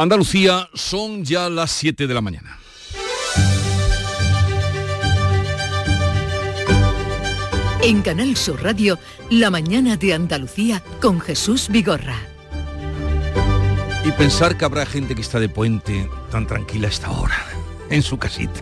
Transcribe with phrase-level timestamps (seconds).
[0.00, 2.56] Andalucía son ya las 7 de la mañana.
[7.82, 8.96] En Canal Sur Radio,
[9.28, 12.16] La mañana de Andalucía con Jesús Vigorra.
[14.04, 17.44] Y pensar que habrá gente que está de puente tan tranquila a esta hora,
[17.90, 18.60] en su casita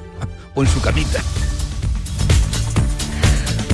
[0.55, 1.23] o en su camita.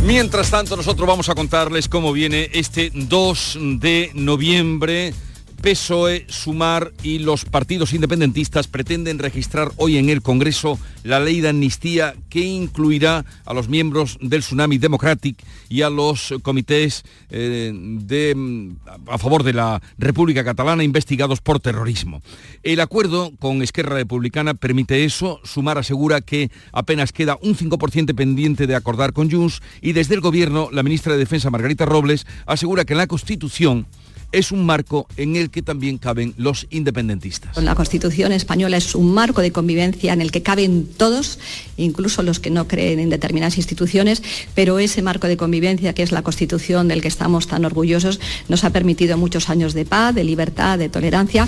[0.02, 5.14] Mientras tanto, nosotros vamos a contarles cómo viene este 2 de noviembre
[5.62, 11.50] PSOE, Sumar y los partidos independentistas pretenden registrar hoy en el Congreso la ley de
[11.50, 15.36] amnistía que incluirá a los miembros del Tsunami Democratic
[15.68, 18.74] y a los comités eh, de,
[19.06, 22.22] a favor de la República Catalana investigados por terrorismo.
[22.64, 25.40] El acuerdo con Esquerra Republicana permite eso.
[25.44, 30.20] Sumar asegura que apenas queda un 5% pendiente de acordar con Junts y desde el
[30.22, 33.86] Gobierno la ministra de Defensa Margarita Robles asegura que en la Constitución
[34.32, 37.56] es un marco en el que también caben los independentistas.
[37.62, 41.38] La Constitución española es un marco de convivencia en el que caben todos,
[41.76, 44.22] incluso los que no creen en determinadas instituciones,
[44.54, 48.64] pero ese marco de convivencia que es la Constitución del que estamos tan orgullosos nos
[48.64, 51.46] ha permitido muchos años de paz, de libertad, de tolerancia.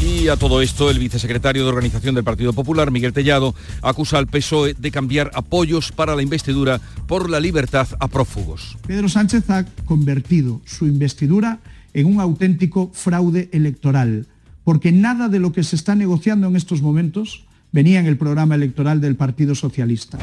[0.00, 4.28] Y a todo esto, el vicesecretario de Organización del Partido Popular, Miguel Tellado, acusa al
[4.28, 8.78] PSOE de cambiar apoyos para la investidura por la libertad a prófugos.
[8.86, 11.58] Pedro Sánchez ha convertido su investidura
[11.94, 14.26] en un auténtico fraude electoral,
[14.64, 18.54] porque nada de lo que se está negociando en estos momentos venía en el programa
[18.54, 20.18] electoral del Partido Socialista.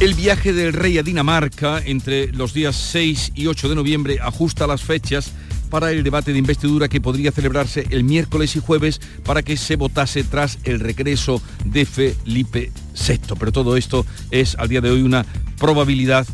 [0.00, 4.66] El viaje del rey a Dinamarca entre los días 6 y 8 de noviembre ajusta
[4.66, 5.32] las fechas
[5.70, 9.76] para el debate de investidura que podría celebrarse el miércoles y jueves para que se
[9.76, 13.34] votase tras el regreso de Felipe VI.
[13.38, 15.26] Pero todo esto es al día de hoy una
[15.58, 16.26] probabilidad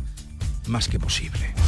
[0.69, 1.64] más que posible.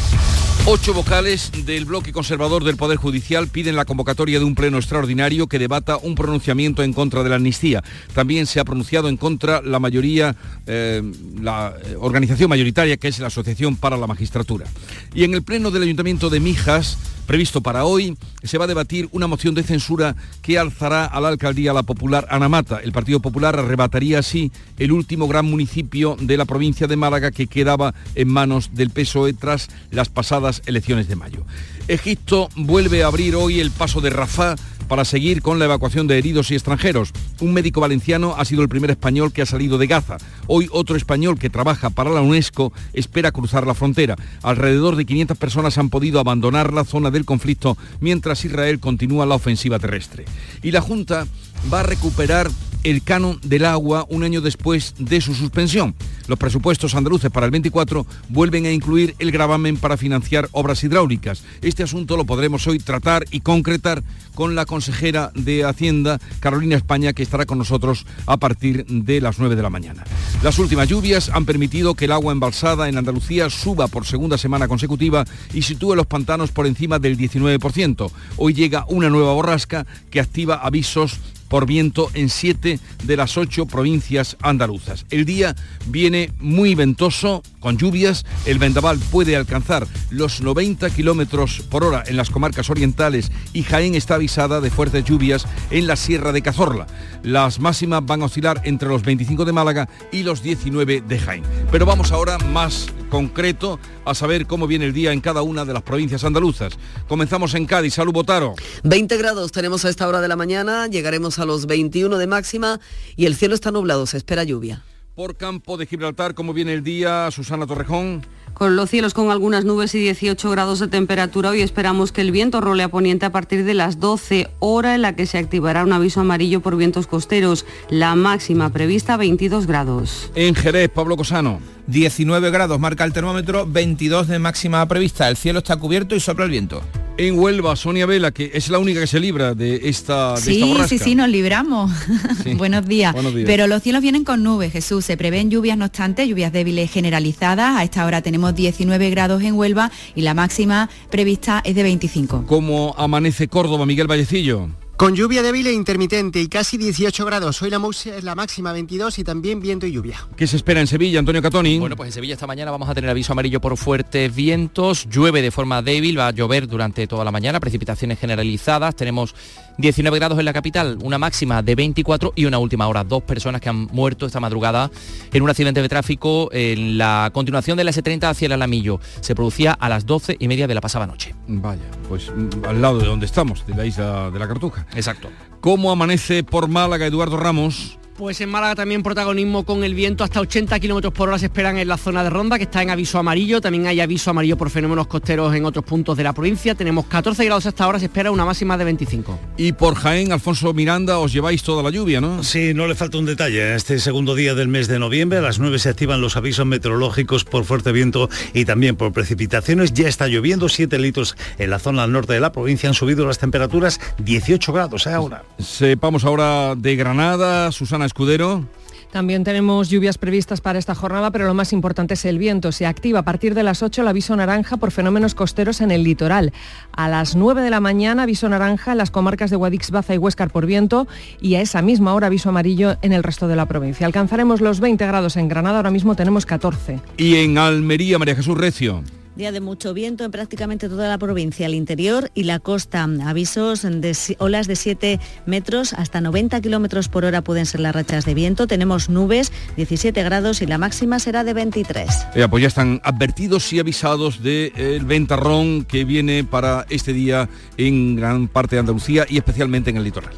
[0.69, 5.47] Ocho vocales del bloque conservador del Poder Judicial piden la convocatoria de un pleno extraordinario
[5.47, 7.85] que debata un pronunciamiento en contra de la amnistía.
[8.15, 10.35] También se ha pronunciado en contra la mayoría,
[10.67, 11.03] eh,
[11.41, 14.67] la eh, organización mayoritaria que es la Asociación para la Magistratura.
[15.15, 19.09] Y en el pleno del Ayuntamiento de Mijas, previsto para hoy, se va a debatir
[19.13, 22.81] una moción de censura que alzará a la alcaldía la popular Anamata.
[22.83, 27.47] El Partido Popular arrebataría así el último gran municipio de la provincia de Málaga que
[27.47, 31.45] quedaba en manos del PSOE tras las pasadas elecciones de mayo.
[31.89, 34.57] Egipto vuelve a abrir hoy el paso de Rafah
[34.89, 37.13] para seguir con la evacuación de heridos y extranjeros.
[37.41, 40.17] Un médico valenciano ha sido el primer español que ha salido de Gaza.
[40.49, 44.17] Hoy otro español que trabaja para la UNESCO espera cruzar la frontera.
[44.43, 49.37] Alrededor de 500 personas han podido abandonar la zona del conflicto mientras Israel continúa la
[49.37, 50.25] ofensiva terrestre.
[50.63, 51.27] Y la Junta
[51.73, 52.51] va a recuperar
[52.87, 55.97] el canon del agua un año después de su suspensión.
[56.29, 61.43] Los presupuestos andaluces para el 24 vuelven a incluir el gravamen para financiar obras hidráulicas.
[61.63, 64.05] Este asunto lo podremos hoy tratar y concretar
[64.37, 69.41] con la consejera de Hacienda, Carolina España, que estará con nosotros a partir de las
[69.41, 70.05] 9 de la mañana.
[70.45, 74.69] Las últimas lluvias han permitido que el agua embalsada en Andalucía suba por segunda semana
[74.69, 78.13] consecutiva y sitúe los pantanos por encima del 19%.
[78.37, 81.19] Hoy llega una nueva borrasca que activa avisos
[81.49, 85.07] por viento en siete de las ocho provincias andaluzas.
[85.11, 85.55] El día
[85.87, 88.25] viene muy ventoso, con lluvias.
[88.45, 93.95] El vendaval puede alcanzar los 90 kilómetros por hora en las comarcas orientales y Jaén
[93.95, 96.87] está avisada de fuertes lluvias en la Sierra de Cazorla.
[97.23, 101.43] Las máximas van a oscilar entre los 25 de Málaga y los 19 de Jaén.
[101.71, 105.73] Pero vamos ahora más concreto a saber cómo viene el día en cada una de
[105.73, 106.79] las provincias andaluzas.
[107.09, 107.95] Comenzamos en Cádiz.
[107.95, 108.55] Salud, Botaro.
[108.85, 112.81] 20 grados tenemos a esta hora de la mañana, llegaremos a los 21 de máxima
[113.17, 114.83] y el cielo está nublado, se espera lluvia.
[115.15, 118.27] Por campo de Gibraltar, ¿cómo viene el día, Susana Torrejón?
[118.53, 122.33] Con los cielos con algunas nubes y 18 grados de temperatura, hoy esperamos que el
[122.33, 125.85] viento role a poniente a partir de las 12, hora en la que se activará
[125.85, 127.65] un aviso amarillo por vientos costeros.
[127.89, 130.31] La máxima prevista 22 grados.
[130.35, 131.61] En Jerez, Pablo Cosano.
[131.87, 135.29] 19 grados marca el termómetro, 22 de máxima prevista.
[135.29, 136.83] El cielo está cubierto y sopla el viento.
[137.19, 140.73] En Huelva, Sonia Vela, que es la única que se libra de esta, de sí,
[140.73, 141.91] esta Sí, sí, nos libramos.
[142.57, 143.15] Buenos, días.
[143.15, 143.47] Buenos días.
[143.47, 145.05] Pero los cielos vienen con nubes, Jesús.
[145.05, 147.77] Se prevén lluvias, no obstante, lluvias débiles generalizadas.
[147.79, 152.45] A esta hora tenemos 19 grados en Huelva y la máxima prevista es de 25.
[152.47, 154.69] ¿Cómo amanece Córdoba, Miguel Vallecillo?
[154.97, 157.61] Con lluvia débil e intermitente y casi 18 grados.
[157.61, 157.79] Hoy la,
[158.17, 160.27] es la máxima 22 y también viento y lluvia.
[160.39, 161.79] ¿Qué se espera en Sevilla, Antonio Catoni?
[161.79, 165.07] Bueno, pues en Sevilla esta mañana vamos a tener aviso amarillo por fuertes vientos.
[165.11, 168.97] Llueve de forma débil, va a llover durante toda la mañana, precipitaciones generalizadas.
[168.97, 169.35] Tenemos
[169.79, 173.05] 19 grados en la capital, una máxima de 24 y una última hora.
[173.05, 174.91] Dos personas que han muerto esta madrugada
[175.33, 179.01] en un accidente de tráfico en la continuación de la S30 hacia el Alamillo.
[179.21, 181.35] Se producía a las 12 y media de la pasada noche.
[181.47, 184.87] Vaya, pues mm, al lado de donde estamos, de la isla de la Cartuja.
[184.95, 185.29] Exacto.
[185.61, 187.99] ¿Cómo amanece por Málaga Eduardo Ramos?
[188.17, 191.77] Pues en Málaga también protagonismo con el viento hasta 80 kilómetros por hora se esperan
[191.77, 193.61] en la zona de Ronda, que está en aviso amarillo.
[193.61, 196.75] También hay aviso amarillo por fenómenos costeros en otros puntos de la provincia.
[196.75, 199.39] Tenemos 14 grados hasta ahora, se espera una máxima de 25.
[199.59, 202.43] Y por Jaén, Alfonso Miranda, os lleváis toda la lluvia, ¿no?
[202.43, 203.75] Sí, no le falta un detalle.
[203.75, 207.45] Este segundo día del mes de noviembre, a las 9 se activan los avisos meteorológicos
[207.45, 209.93] por fuerte viento y también por precipitaciones.
[209.93, 212.89] Ya está lloviendo 7 litros en la zona norte de la provincia.
[212.89, 215.13] Han subido las temperaturas 18 grados ¿eh?
[215.13, 215.45] ahora.
[215.59, 218.65] Sepamos ahora de Granada, Susana Escudero.
[219.11, 222.73] También tenemos lluvias previstas para esta jornada, pero lo más importante es el viento.
[222.73, 226.03] Se activa a partir de las 8 el aviso naranja por fenómenos costeros en el
[226.03, 226.53] litoral.
[226.93, 230.19] A las 9 de la mañana aviso naranja en las comarcas de Guadix, Baza y
[230.19, 231.07] Huéscar por viento
[231.41, 234.07] y a esa misma hora aviso amarillo en el resto de la provincia.
[234.07, 237.01] Alcanzaremos los 20 grados en Granada, ahora mismo tenemos 14.
[237.17, 239.03] Y en Almería, María Jesús Recio.
[239.37, 243.07] Día de mucho viento en prácticamente toda la provincia, el interior y la costa.
[243.27, 248.25] Avisos de olas de 7 metros hasta 90 kilómetros por hora pueden ser las rachas
[248.25, 248.67] de viento.
[248.67, 252.09] Tenemos nubes, 17 grados y la máxima será de 23.
[252.35, 258.17] Ya, pues ya están advertidos y avisados del ventarrón que viene para este día en
[258.17, 260.33] gran parte de Andalucía y especialmente en el litoral.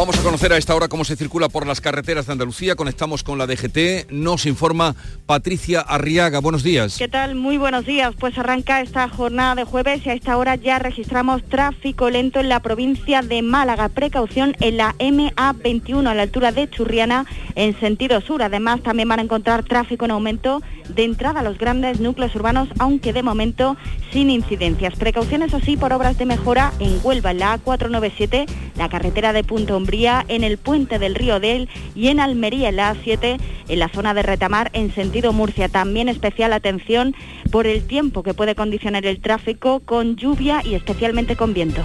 [0.00, 2.74] Vamos a conocer a esta hora cómo se circula por las carreteras de Andalucía.
[2.74, 4.10] Conectamos con la DGT.
[4.10, 6.38] Nos informa Patricia Arriaga.
[6.38, 6.96] Buenos días.
[6.96, 7.34] ¿Qué tal?
[7.34, 8.14] Muy buenos días.
[8.18, 12.48] Pues arranca esta jornada de jueves y a esta hora ya registramos tráfico lento en
[12.48, 13.90] la provincia de Málaga.
[13.90, 18.42] Precaución en la MA21 a la altura de Churriana en sentido sur.
[18.42, 20.62] Además también van a encontrar tráfico en aumento
[20.94, 23.76] de entrada a los grandes núcleos urbanos, aunque de momento
[24.12, 24.96] sin incidencias.
[24.96, 28.46] Precauciones así por obras de mejora en Huelva, en la A497,
[28.76, 29.80] la carretera de Punto
[30.28, 34.14] en el puente del río Del y en Almería, en la A7, en la zona
[34.14, 35.68] de Retamar, en sentido Murcia.
[35.68, 37.14] También especial atención
[37.50, 41.84] por el tiempo que puede condicionar el tráfico con lluvia y especialmente con viento.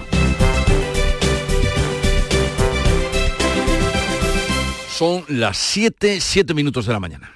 [4.88, 7.35] Son las 7, 7 minutos de la mañana.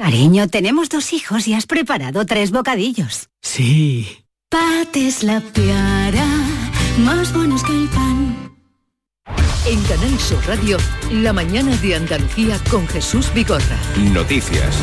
[0.00, 3.28] Cariño, tenemos dos hijos y has preparado tres bocadillos.
[3.42, 4.08] Sí.
[4.48, 6.26] Pates la piara,
[7.04, 8.50] más buenos que el pan.
[9.66, 10.78] En Canal Sur Radio,
[11.12, 13.78] la mañana de Andalucía con Jesús Bigorra.
[14.14, 14.74] Noticias.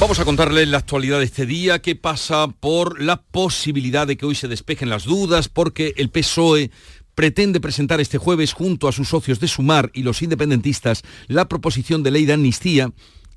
[0.00, 4.26] Vamos a contarles la actualidad de este día que pasa por la posibilidad de que
[4.26, 6.72] hoy se despejen las dudas porque el PSOE
[7.14, 12.02] pretende presentar este jueves junto a sus socios de Sumar y los independentistas la proposición
[12.02, 12.90] de ley de amnistía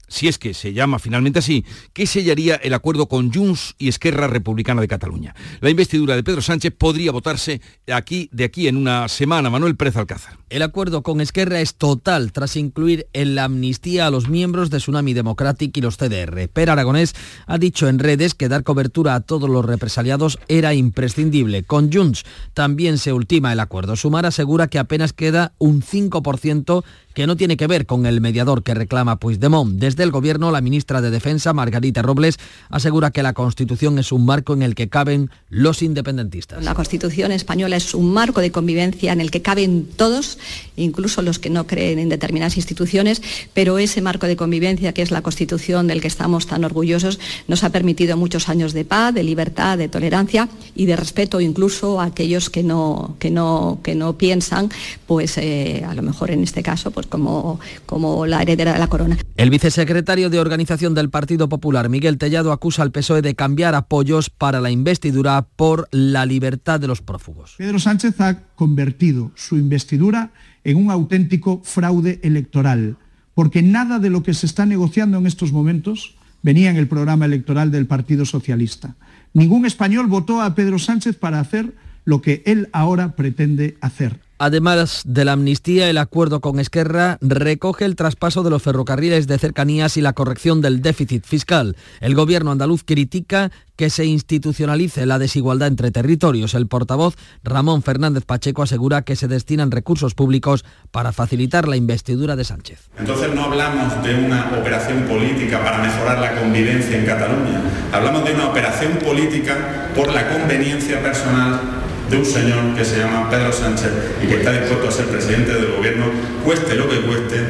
[0.08, 4.28] si es que se llama finalmente así, que sellaría el acuerdo con Junts y Esquerra
[4.28, 5.36] Republicana de Cataluña.
[5.62, 7.62] La investidura de Pedro Sánchez podría votarse
[7.92, 9.50] aquí, de aquí en una semana.
[9.50, 10.38] Manuel Pérez Alcázar.
[10.50, 14.78] El acuerdo con Esquerra es total tras incluir en la amnistía a los miembros de
[14.78, 16.48] Tsunami Democratic y los CDR.
[16.48, 17.16] Per Aragonés
[17.48, 21.64] ha dicho en redes que dar cobertura a todos los represaliados era imprescindible.
[21.64, 22.24] Con Junts
[22.54, 23.96] también se ultima el acuerdo.
[23.96, 26.84] Sumar asegura que apenas queda un 5%
[27.14, 29.80] que no tiene que ver con el mediador que reclama Puigdemont.
[29.80, 32.38] Desde el Gobierno, la ministra de Defensa, Margarita Robles,
[32.70, 36.64] asegura que la Constitución es un marco en el que caben los independentistas.
[36.64, 40.38] La Constitución española es un marco de convivencia en el que caben todos,
[40.76, 43.22] incluso los que no creen en determinadas instituciones,
[43.54, 47.64] pero ese marco de convivencia, que es la Constitución del que estamos tan orgullosos, nos
[47.64, 52.06] ha permitido muchos años de paz, de libertad, de tolerancia y de respeto incluso a
[52.06, 54.70] aquellos que no, que no, que no piensan,
[55.08, 58.88] pues eh, a lo mejor en este caso, pues como, como la heredera de la
[58.88, 59.18] corona.
[59.36, 64.30] El vicesecretario de Organización del Partido Popular, Miguel Tellado, acusa al PSOE de cambiar apoyos
[64.30, 67.56] para la investidura por la libertad de los prófugos.
[67.58, 70.32] Pedro Sánchez ha convertido su investidura
[70.64, 72.98] en un auténtico fraude electoral,
[73.34, 77.26] porque nada de lo que se está negociando en estos momentos venía en el programa
[77.26, 78.96] electoral del Partido Socialista.
[79.34, 81.74] Ningún español votó a Pedro Sánchez para hacer
[82.06, 87.86] lo que él ahora pretende hacer Además de la amnistía, el acuerdo con Esquerra recoge
[87.86, 91.78] el traspaso de los ferrocarriles de cercanías y la corrección del déficit fiscal.
[92.02, 96.56] El gobierno andaluz critica que se institucionalice la desigualdad entre territorios.
[96.56, 102.36] El portavoz Ramón Fernández Pacheco asegura que se destinan recursos públicos para facilitar la investidura
[102.36, 102.90] de Sánchez.
[102.98, 107.62] Entonces no hablamos de una operación política para mejorar la convivencia en Cataluña,
[107.94, 111.62] hablamos de una operación política por la conveniencia personal
[112.10, 113.92] de un señor que se llama Pedro Sánchez
[114.22, 116.06] y que está dispuesto a ser presidente del gobierno,
[116.44, 117.42] cueste lo que cueste,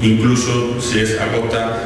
[0.00, 1.82] incluso si es a costa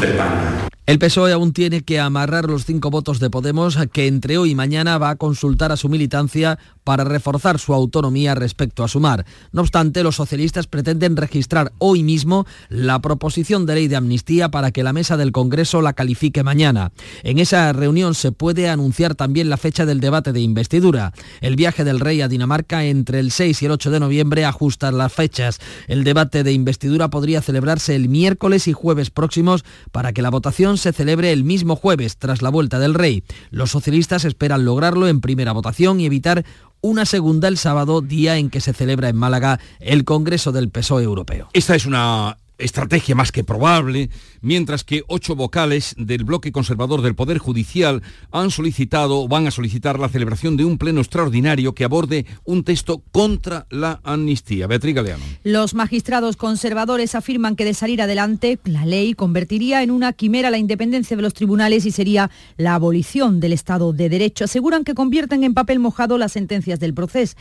[0.00, 0.71] de España.
[0.84, 4.54] El PSOE aún tiene que amarrar los cinco votos de Podemos que entre hoy y
[4.56, 9.24] mañana va a consultar a su militancia para reforzar su autonomía respecto a Sumar.
[9.52, 14.72] No obstante, los socialistas pretenden registrar hoy mismo la proposición de ley de amnistía para
[14.72, 16.90] que la mesa del Congreso la califique mañana.
[17.22, 21.12] En esa reunión se puede anunciar también la fecha del debate de investidura.
[21.40, 24.90] El viaje del rey a Dinamarca entre el 6 y el 8 de noviembre ajusta
[24.90, 25.60] las fechas.
[25.86, 30.71] El debate de investidura podría celebrarse el miércoles y jueves próximos para que la votación
[30.78, 33.24] se celebre el mismo jueves tras la vuelta del rey.
[33.50, 36.44] Los socialistas esperan lograrlo en primera votación y evitar
[36.80, 41.04] una segunda el sábado, día en que se celebra en Málaga el Congreso del PSOE
[41.04, 41.48] Europeo.
[41.52, 47.14] Esta es una estrategia más que probable, mientras que ocho vocales del bloque conservador del
[47.14, 51.84] Poder Judicial han solicitado o van a solicitar la celebración de un pleno extraordinario que
[51.84, 54.66] aborde un texto contra la amnistía.
[54.66, 55.24] Beatriz Galeano.
[55.42, 60.58] Los magistrados conservadores afirman que de salir adelante, la ley convertiría en una quimera la
[60.58, 64.44] independencia de los tribunales y sería la abolición del Estado de Derecho.
[64.44, 67.34] Aseguran que convierten en papel mojado las sentencias del proceso.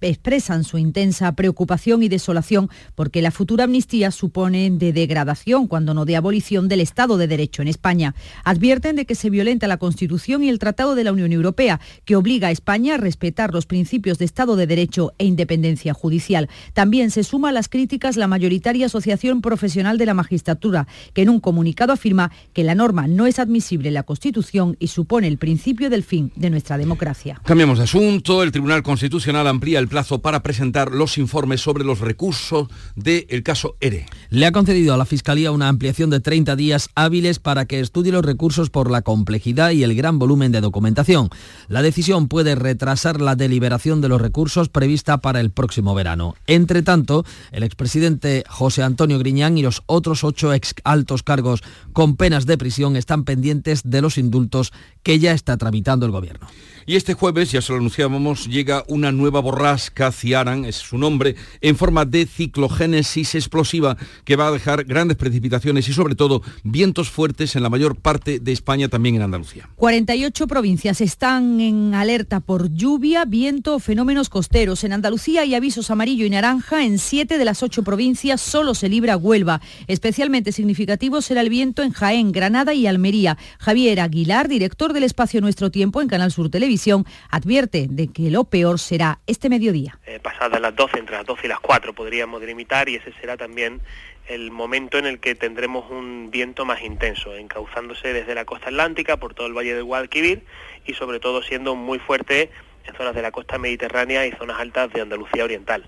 [0.00, 6.04] Expresan su intensa preocupación y desolación porque la futura amnistía supone de degradación, cuando no
[6.04, 8.14] de abolición del Estado de Derecho en España.
[8.44, 12.14] Advierten de que se violenta la Constitución y el Tratado de la Unión Europea, que
[12.14, 16.48] obliga a España a respetar los principios de Estado de Derecho e independencia judicial.
[16.74, 21.30] También se suma a las críticas la mayoritaria Asociación Profesional de la Magistratura, que en
[21.30, 25.38] un comunicado afirma que la norma no es admisible en la Constitución y supone el
[25.38, 27.40] principio del fin de nuestra democracia.
[27.44, 28.44] Cambiamos de asunto.
[28.44, 33.76] El Tribunal Constitucional amplía el plazo para presentar los informes sobre los recursos del caso
[33.80, 37.80] ERE le ha concedido a la Fiscalía una ampliación de 30 días hábiles para que
[37.80, 41.30] estudie los recursos por la complejidad y el gran volumen de documentación.
[41.68, 46.34] La decisión puede retrasar la deliberación de los recursos prevista para el próximo verano.
[46.46, 52.16] Entre tanto, el expresidente José Antonio Griñán y los otros ocho ex altos cargos con
[52.16, 54.72] penas de prisión están pendientes de los indultos
[55.06, 56.48] que ya está tramitando el Gobierno.
[56.88, 61.34] Y este jueves, ya se lo anunciábamos, llega una nueva borrasca, Ciaran es su nombre,
[61.60, 67.10] en forma de ciclogénesis explosiva que va a dejar grandes precipitaciones y sobre todo vientos
[67.10, 69.68] fuertes en la mayor parte de España, también en Andalucía.
[69.74, 74.84] 48 provincias están en alerta por lluvia, viento o fenómenos costeros.
[74.84, 76.84] En Andalucía hay avisos amarillo y naranja.
[76.84, 79.60] En siete de las ocho provincias solo se libra Huelva.
[79.88, 83.38] Especialmente significativo será el viento en Jaén, Granada y Almería.
[83.58, 88.44] Javier Aguilar, director del espacio Nuestro Tiempo en Canal Sur Televisión, advierte de que lo
[88.44, 89.98] peor será este mediodía.
[90.06, 93.36] Eh, pasadas las 12, entre las 12 y las 4 podríamos delimitar y ese será
[93.36, 93.80] también
[94.26, 99.18] el momento en el que tendremos un viento más intenso, encauzándose desde la costa atlántica
[99.18, 100.44] por todo el valle del Guadalquivir
[100.86, 102.50] y sobre todo siendo muy fuerte
[102.86, 105.86] en zonas de la costa mediterránea y zonas altas de Andalucía Oriental.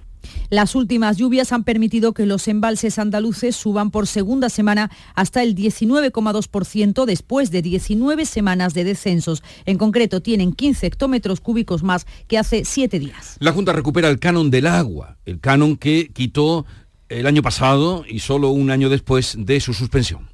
[0.50, 5.54] Las últimas lluvias han permitido que los embalses andaluces suban por segunda semana hasta el
[5.54, 9.42] 19,2% después de 19 semanas de descensos.
[9.66, 13.36] En concreto, tienen 15 hectómetros cúbicos más que hace siete días.
[13.40, 16.66] La Junta recupera el canon del agua, el canon que quitó
[17.08, 20.28] el año pasado y solo un año después de su suspensión.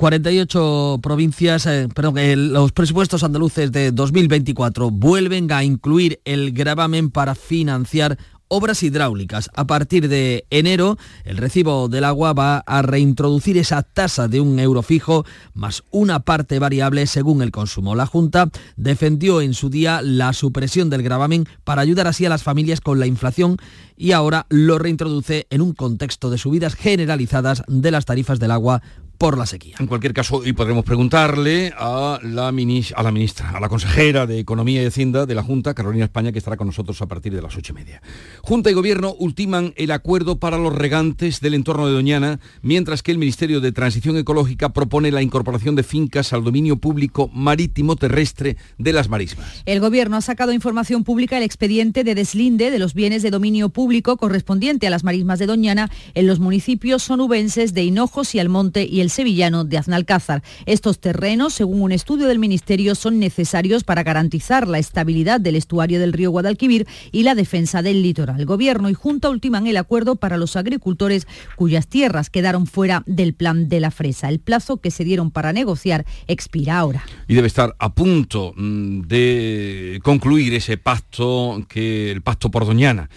[0.00, 7.10] 48 provincias, eh, perdón, eh, los presupuestos andaluces de 2024 vuelven a incluir el gravamen
[7.10, 8.16] para financiar
[8.50, 9.48] obras hidráulicas.
[9.54, 14.58] A partir de enero, el recibo del agua va a reintroducir esa tasa de un
[14.58, 17.94] euro fijo más una parte variable según el consumo.
[17.94, 22.42] La Junta defendió en su día la supresión del gravamen para ayudar así a las
[22.42, 23.56] familias con la inflación
[23.96, 28.82] y ahora lo reintroduce en un contexto de subidas generalizadas de las tarifas del agua
[29.20, 29.76] por la sequía.
[29.78, 34.38] En cualquier caso, hoy podremos preguntarle a la, a la ministra, a la consejera de
[34.38, 37.42] Economía y Hacienda de la Junta, Carolina España, que estará con nosotros a partir de
[37.42, 38.00] las ocho y media.
[38.40, 43.12] Junta y Gobierno ultiman el acuerdo para los regantes del entorno de Doñana, mientras que
[43.12, 48.56] el Ministerio de Transición Ecológica propone la incorporación de fincas al dominio público marítimo terrestre
[48.78, 49.62] de las marismas.
[49.66, 53.68] El Gobierno ha sacado información pública el expediente de deslinde de los bienes de dominio
[53.68, 58.86] público correspondiente a las marismas de Doñana en los municipios sonubenses de Hinojos y Almonte
[58.90, 60.42] y el sevillano de Aznalcázar.
[60.66, 66.00] Estos terrenos, según un estudio del Ministerio, son necesarios para garantizar la estabilidad del estuario
[66.00, 68.44] del río Guadalquivir y la defensa del litoral.
[68.46, 71.26] Gobierno y Junta ultiman el acuerdo para los agricultores
[71.56, 74.28] cuyas tierras quedaron fuera del plan de la fresa.
[74.28, 77.04] El plazo que se dieron para negociar expira ahora.
[77.28, 83.08] Y debe estar a punto mm, de concluir ese pacto que el pacto por Doñana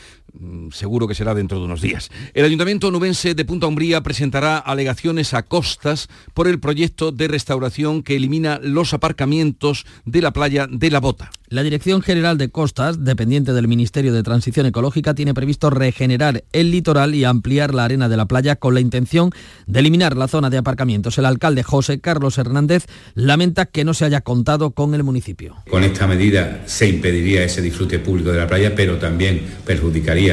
[0.72, 2.10] seguro que será dentro de unos días.
[2.34, 8.04] El Ayuntamiento nubense de Punta Umbría presentará alegaciones a costas por el proyecto de restauración
[8.04, 11.32] que elimina los aparcamientos de la playa de La Bota.
[11.54, 16.72] La Dirección General de Costas, dependiente del Ministerio de Transición Ecológica, tiene previsto regenerar el
[16.72, 19.30] litoral y ampliar la arena de la playa con la intención
[19.68, 21.20] de eliminar la zona de aparcamientos.
[21.20, 25.58] El alcalde José Carlos Hernández lamenta que no se haya contado con el municipio.
[25.70, 30.33] Con esta medida se impediría ese disfrute público de la playa, pero también perjudicaría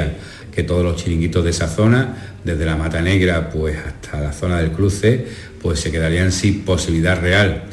[0.52, 4.58] que todos los chiringuitos de esa zona, desde la Mata Negra pues hasta la zona
[4.58, 5.26] del cruce,
[5.62, 7.64] pues se quedarían sin posibilidad real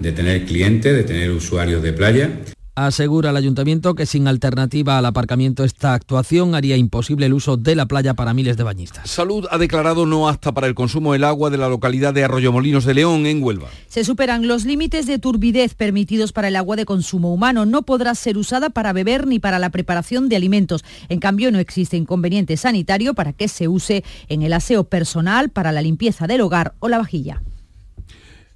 [0.00, 2.30] de tener clientes, de tener usuarios de playa
[2.78, 7.74] Asegura el ayuntamiento que sin alternativa al aparcamiento esta actuación haría imposible el uso de
[7.74, 9.08] la playa para miles de bañistas.
[9.08, 12.84] Salud ha declarado no apta para el consumo del agua de la localidad de Arroyomolinos
[12.84, 13.68] de León, en Huelva.
[13.88, 17.64] Se superan los límites de turbidez permitidos para el agua de consumo humano.
[17.64, 20.84] No podrá ser usada para beber ni para la preparación de alimentos.
[21.08, 25.72] En cambio, no existe inconveniente sanitario para que se use en el aseo personal, para
[25.72, 27.42] la limpieza del hogar o la vajilla.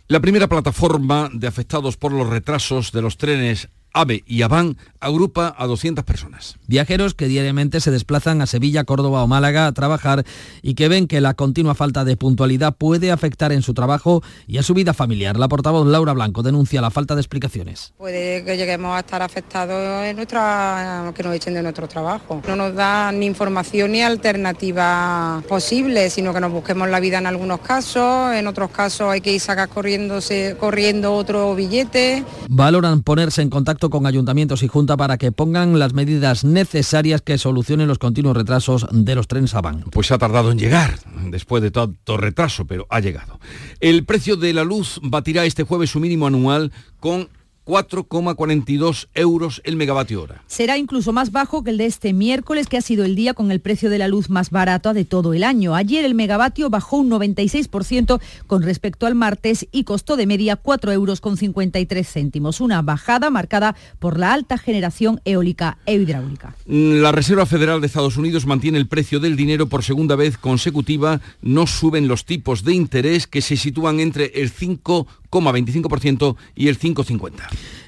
[0.09, 5.55] La primera plataforma de afectados por los retrasos de los trenes AVE y AVAN agrupa
[5.57, 6.57] a 200 personas.
[6.67, 10.25] Viajeros que diariamente se desplazan a Sevilla, Córdoba o Málaga a trabajar
[10.63, 14.59] y que ven que la continua falta de puntualidad puede afectar en su trabajo y
[14.59, 15.39] a su vida familiar.
[15.39, 17.93] La portavoz Laura Blanco denuncia la falta de explicaciones.
[17.97, 22.43] Puede que lleguemos a estar afectados en nuestra, que nos echen de nuestro trabajo.
[22.47, 27.27] No nos da ni información ni alternativa posible, sino que nos busquemos la vida en
[27.27, 32.25] algunos casos, en otros casos hay que ir sacar corriéndose, corriendo otro billete.
[32.49, 37.39] Valoran ponerse en contacto con ayuntamientos y junta para que pongan las medidas necesarias que
[37.39, 39.85] solucionen los continuos retrasos de los trenes AVAN.
[39.91, 40.99] Pues ha tardado en llegar,
[41.31, 43.41] después de tanto retraso, pero ha llegado.
[43.81, 47.29] El precio de la luz batirá este jueves su mínimo anual con
[47.71, 50.43] 4,42 euros el megavatio hora.
[50.49, 53.53] Será incluso más bajo que el de este miércoles, que ha sido el día con
[53.53, 55.77] el precio de la luz más barato de todo el año.
[55.77, 60.91] Ayer el megavatio bajó un 96% con respecto al martes y costó de media 4
[60.91, 66.57] euros con 53 céntimos, una bajada marcada por la alta generación eólica e hidráulica.
[66.67, 71.21] La Reserva Federal de Estados Unidos mantiene el precio del dinero por segunda vez consecutiva,
[71.41, 76.79] no suben los tipos de interés que se sitúan entre el 5 25% y el
[76.79, 77.33] 5,50.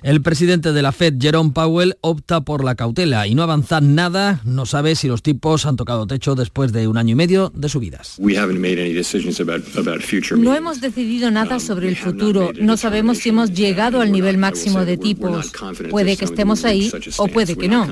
[0.02, 4.40] El presidente de la Fed, Jerome Powell, opta por la cautela y no avanza nada,
[4.44, 7.68] no sabe si los tipos han tocado techo después de un año y medio de
[7.68, 8.18] subidas.
[10.36, 14.84] No hemos decidido nada sobre el futuro, no sabemos si hemos llegado al nivel máximo
[14.84, 15.52] de tipos.
[15.90, 17.86] Puede que estemos ahí o puede que no.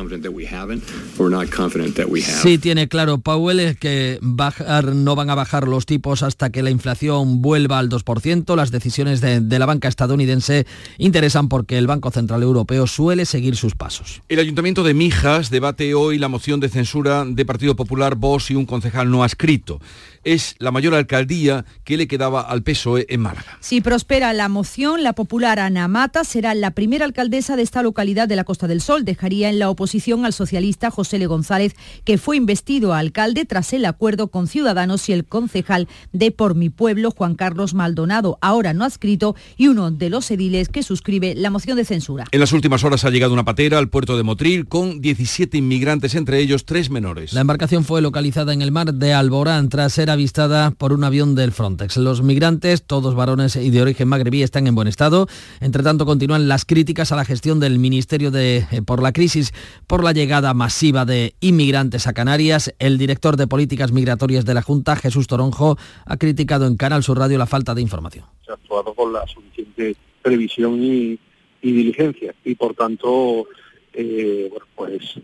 [2.43, 6.63] Sí tiene claro Powell es que bajar, no van a bajar los tipos hasta que
[6.63, 10.67] la inflación vuelva al 2%, las decisiones de de la banca estadounidense
[10.99, 14.23] interesan porque el Banco Central Europeo suele seguir sus pasos.
[14.29, 18.55] El Ayuntamiento de Mijas debate hoy la moción de censura de Partido Popular, Vox y
[18.55, 19.81] un concejal no adscrito
[20.25, 23.59] es la mayor alcaldía que le quedaba al PSOE en Málaga.
[23.61, 28.29] Si prospera la moción, la popular Ana Mata será la primera alcaldesa de esta localidad
[28.29, 29.05] de la Costa del Sol.
[29.05, 33.85] Dejaría en la oposición al socialista José Le González, que fue investido alcalde tras el
[33.85, 38.85] acuerdo con Ciudadanos y el concejal de Por mi Pueblo, Juan Carlos Maldonado, ahora no
[38.85, 42.27] adscrito y uno de los ediles que suscribe la moción de censura.
[42.31, 46.15] En las últimas horas ha llegado una patera al puerto de Motril con 17 inmigrantes,
[46.15, 47.33] entre ellos tres menores.
[47.33, 51.35] La embarcación fue localizada en el mar de Alborán tras ser avistada por un avión
[51.35, 51.97] del Frontex.
[51.97, 55.27] Los migrantes, todos varones y de origen magrebí, están en buen estado.
[55.61, 59.53] Entre tanto, continúan las críticas a la gestión del Ministerio de, eh, por la crisis
[59.87, 62.75] por la llegada masiva de inmigrantes a Canarias.
[62.79, 67.19] El director de Políticas Migratorias de la Junta, Jesús Toronjo, ha criticado en Canal Sur
[67.19, 68.25] Radio la falta de información.
[68.45, 71.19] Se ha actuado con la suficiente previsión y,
[71.63, 73.47] diligencia y, por tanto,
[73.93, 75.21] eh, pues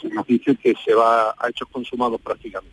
[0.00, 2.71] se nos dice que se va a hechos consumados prácticamente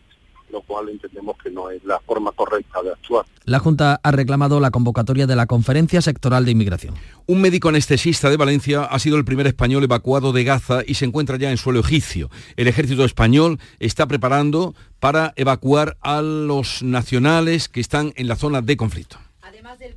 [0.70, 3.26] cual entendemos que no es la forma correcta de actuar.
[3.44, 6.94] La Junta ha reclamado la convocatoria de la Conferencia Sectoral de Inmigración.
[7.26, 11.06] Un médico anestesista de Valencia ha sido el primer español evacuado de Gaza y se
[11.06, 12.30] encuentra ya en suelo egipcio.
[12.56, 18.62] El ejército español está preparando para evacuar a los nacionales que están en la zona
[18.62, 19.18] de conflicto.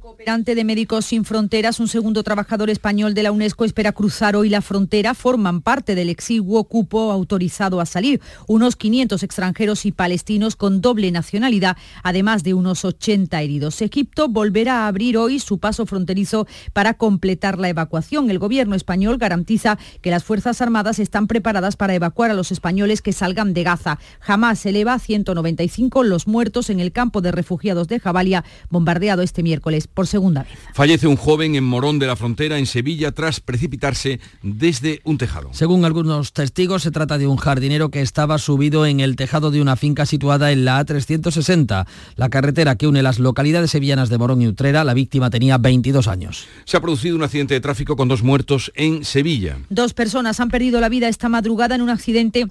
[0.00, 4.48] Operante de Médicos Sin Fronteras, un segundo trabajador español de la UNESCO espera cruzar hoy
[4.48, 5.14] la frontera.
[5.14, 8.20] Forman parte del exiguo cupo autorizado a salir.
[8.46, 13.82] Unos 500 extranjeros y palestinos con doble nacionalidad, además de unos 80 heridos.
[13.82, 18.30] Egipto volverá a abrir hoy su paso fronterizo para completar la evacuación.
[18.30, 23.02] El gobierno español garantiza que las Fuerzas Armadas están preparadas para evacuar a los españoles
[23.02, 23.98] que salgan de Gaza.
[24.20, 29.42] Jamás eleva a 195 los muertos en el campo de refugiados de Jabalia, bombardeado este
[29.42, 30.58] miércoles segunda vez.
[30.74, 35.50] Fallece un joven en Morón de la Frontera, en Sevilla, tras precipitarse desde un tejado.
[35.52, 39.60] Según algunos testigos, se trata de un jardinero que estaba subido en el tejado de
[39.60, 44.42] una finca situada en la A360, la carretera que une las localidades sevillanas de Morón
[44.42, 44.84] y Utrera.
[44.84, 46.46] La víctima tenía 22 años.
[46.64, 49.58] Se ha producido un accidente de tráfico con dos muertos en Sevilla.
[49.70, 52.48] Dos personas han perdido la vida esta madrugada en un accidente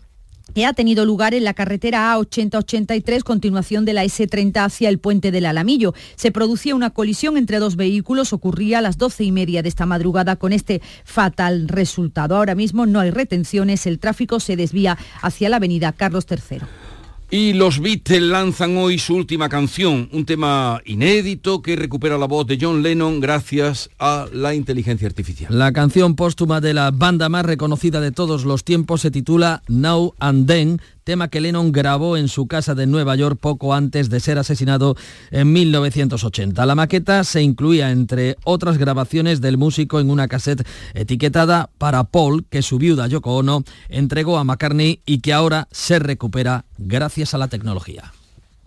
[0.53, 5.31] que ha tenido lugar en la carretera A8083, continuación de la S30 hacia el puente
[5.31, 5.93] del Alamillo.
[6.15, 9.85] Se producía una colisión entre dos vehículos, ocurría a las doce y media de esta
[9.85, 12.35] madrugada con este fatal resultado.
[12.35, 16.90] Ahora mismo no hay retenciones, el tráfico se desvía hacia la avenida Carlos III.
[17.33, 22.45] Y los Beatles lanzan hoy su última canción, un tema inédito que recupera la voz
[22.45, 25.57] de John Lennon gracias a la inteligencia artificial.
[25.57, 30.13] La canción póstuma de la banda más reconocida de todos los tiempos se titula Now
[30.19, 34.19] and Then, tema que Lennon grabó en su casa de Nueva York poco antes de
[34.19, 34.95] ser asesinado
[35.31, 36.65] en 1980.
[36.65, 42.45] La maqueta se incluía, entre otras grabaciones del músico, en una cassette etiquetada para Paul,
[42.49, 47.37] que su viuda Yoko Ono entregó a McCartney y que ahora se recupera gracias a
[47.37, 48.13] la tecnología.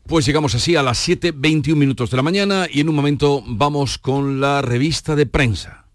[0.07, 3.97] Pues llegamos así a las 7.21 minutos de la mañana y en un momento vamos
[3.97, 5.87] con la revista de prensa.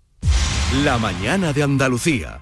[0.83, 2.41] La mañana de Andalucía.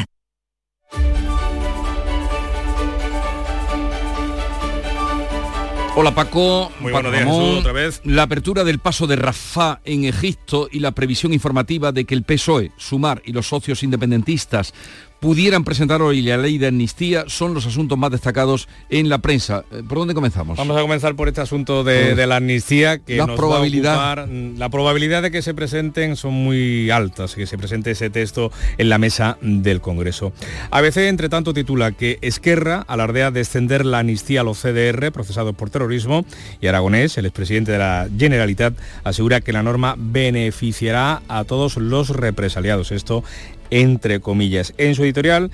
[6.01, 6.71] Hola Paco.
[6.79, 7.41] Muy Paco buenos días, Ramón.
[7.41, 8.01] Jesús, otra vez.
[8.05, 12.23] La apertura del paso de Rafah en Egipto y la previsión informativa de que el
[12.23, 14.73] PSOE, Sumar y los socios independentistas
[15.21, 19.63] pudieran presentar hoy la ley de amnistía son los asuntos más destacados en la prensa.
[19.71, 20.57] Eh, ¿Por dónde comenzamos?
[20.57, 23.95] Vamos a comenzar por este asunto de, de la amnistía que La nos probabilidad.
[23.95, 27.55] va a ocupar- mm, la probabilidad de que se presenten son muy altas, que se
[27.59, 30.33] presente ese texto en la mesa del Congreso.
[30.71, 35.53] ABC, entre tanto, titula que Esquerra alardea de extender la amnistía a los CDR procesados
[35.55, 36.25] por terrorismo
[36.59, 42.09] y Aragonés, el expresidente de la Generalitat, asegura que la norma beneficiará a todos los
[42.09, 42.91] represaliados.
[42.91, 43.23] Esto
[43.71, 44.73] entre comillas.
[44.77, 45.49] En su editorial,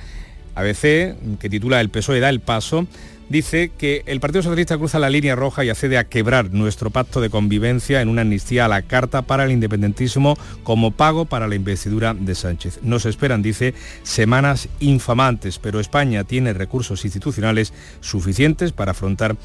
[0.56, 2.88] ABC, que titula El PSOE da el paso,
[3.30, 7.22] dice que el Partido Socialista cruza la línea roja y accede a quebrar nuestro pacto
[7.22, 11.56] de convivencia en una amnistía a la carta para el independentismo como pago para la
[11.56, 12.80] investidura de Sánchez.
[12.84, 19.36] Nos esperan, dice, semanas infamantes, pero España tiene recursos institucionales suficientes para afrontar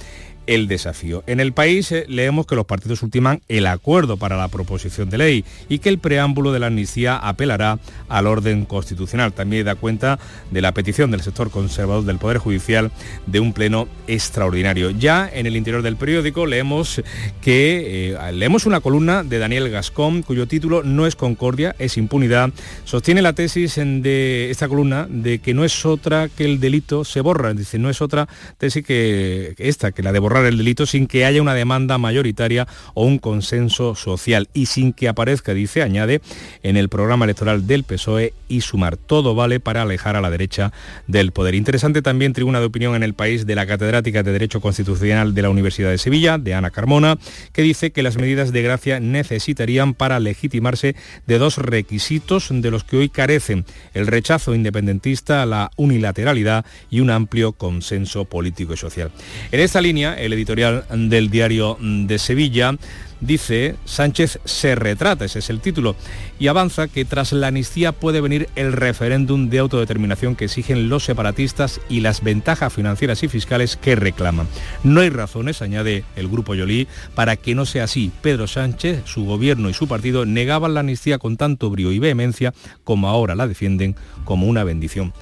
[0.47, 1.23] el desafío.
[1.27, 5.19] En el país eh, leemos que los partidos ultiman el acuerdo para la proposición de
[5.19, 7.79] ley y que el preámbulo de la amnistía apelará
[8.09, 9.33] al orden constitucional.
[9.33, 10.19] También da cuenta
[10.51, 12.91] de la petición del sector conservador del Poder Judicial
[13.27, 14.91] de un pleno extraordinario.
[14.91, 17.01] Ya en el interior del periódico leemos
[17.41, 22.51] que eh, leemos una columna de Daniel Gascón cuyo título no es concordia, es impunidad.
[22.85, 27.05] Sostiene la tesis en- de esta columna de que no es otra que el delito
[27.05, 27.55] se borra.
[27.55, 28.27] Dice, no es otra
[28.59, 32.67] tesis que esta, que la de borrar el delito sin que haya una demanda mayoritaria
[32.95, 36.21] o un consenso social y sin que aparezca, dice, añade,
[36.63, 38.97] en el programa electoral del PSOE y sumar.
[38.97, 40.73] Todo vale para alejar a la derecha
[41.07, 41.55] del poder.
[41.55, 45.43] Interesante también tribuna de opinión en el país de la catedrática de Derecho Constitucional de
[45.43, 47.19] la Universidad de Sevilla, de Ana Carmona,
[47.53, 52.85] que dice que las medidas de gracia necesitarían para legitimarse de dos requisitos de los
[52.85, 53.65] que hoy carecen,
[53.95, 59.11] el rechazo independentista la unilateralidad y un amplio consenso político y social.
[59.51, 62.77] En esta línea, el editorial del diario de Sevilla
[63.23, 65.97] dice Sánchez se retrata, ese es el título,
[66.39, 71.05] y avanza que tras la amnistía puede venir el referéndum de autodeterminación que exigen los
[71.05, 74.49] separatistas y las ventajas financieras y fiscales que reclaman.
[74.83, 78.11] No hay razones, añade el grupo Yolí, para que no sea así.
[78.23, 82.53] Pedro Sánchez, su gobierno y su partido negaban la amnistía con tanto brío y vehemencia
[82.85, 85.13] como ahora la defienden como una bendición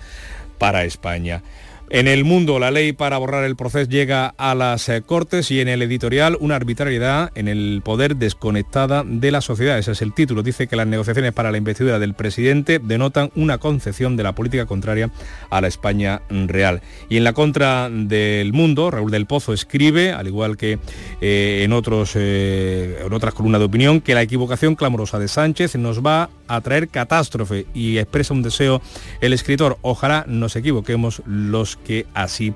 [0.58, 1.42] para España.
[1.92, 5.60] En el mundo, la ley para borrar el proceso llega a las eh, Cortes y
[5.60, 9.76] en el editorial una arbitrariedad en el poder desconectada de la sociedad.
[9.76, 10.44] Ese es el título.
[10.44, 14.66] Dice que las negociaciones para la investidura del presidente denotan una concepción de la política
[14.66, 15.10] contraria
[15.50, 16.80] a la España real.
[17.08, 20.78] Y en la contra del mundo, Raúl del Pozo escribe, al igual que
[21.20, 25.74] eh, en, otros, eh, en otras columnas de opinión, que la equivocación clamorosa de Sánchez
[25.74, 28.82] nos va a traer catástrofe y expresa un deseo
[29.20, 29.78] el escritor.
[29.82, 32.54] Ojalá nos equivoquemos los que así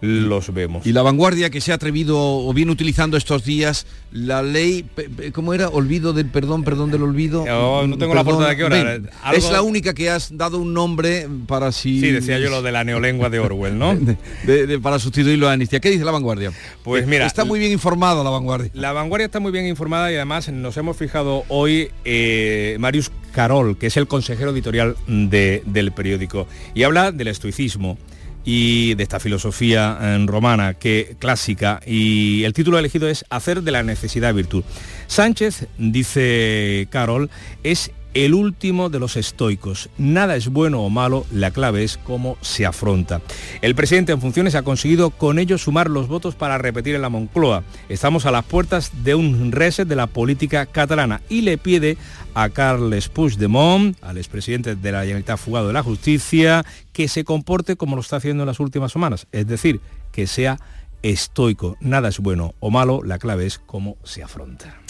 [0.00, 0.86] los vemos.
[0.86, 4.84] Y la vanguardia que se ha atrevido o viene utilizando estos días la ley,
[5.32, 5.68] ¿cómo era?
[5.68, 7.42] Olvido del perdón, perdón del olvido.
[7.42, 8.98] Oh, no tengo la foto de aquí ahora.
[9.32, 12.00] Es la única que has dado un nombre para si...
[12.00, 13.96] Sí, decía yo lo de la neolengua de Orwell, ¿no?
[14.82, 15.80] para sustituirlo a amnistía.
[15.80, 16.52] ¿Qué dice la vanguardia?
[16.82, 17.26] Pues mira...
[17.26, 18.70] Está muy bien informada la vanguardia.
[18.74, 23.78] La vanguardia está muy bien informada y además nos hemos fijado hoy eh, Marius Carol,
[23.78, 27.98] que es el consejero editorial del periódico, y habla del estoicismo
[28.44, 33.70] y de esta filosofía eh, romana que clásica y el título elegido es Hacer de
[33.70, 34.64] la necesidad virtud.
[35.06, 37.30] Sánchez, dice Carol,
[37.62, 39.88] es el último de los estoicos.
[39.98, 43.20] Nada es bueno o malo, la clave es cómo se afronta.
[43.62, 47.08] El presidente en funciones ha conseguido con ello sumar los votos para repetir en la
[47.08, 47.62] Moncloa.
[47.88, 51.96] Estamos a las puertas de un reset de la política catalana y le pide
[52.34, 57.76] a Carles Puigdemont, al expresidente de la Generalitat fugado de la Justicia, que se comporte
[57.76, 59.80] como lo está haciendo en las últimas semanas, es decir,
[60.12, 60.58] que sea
[61.02, 61.76] estoico.
[61.80, 64.80] Nada es bueno o malo, la clave es cómo se afronta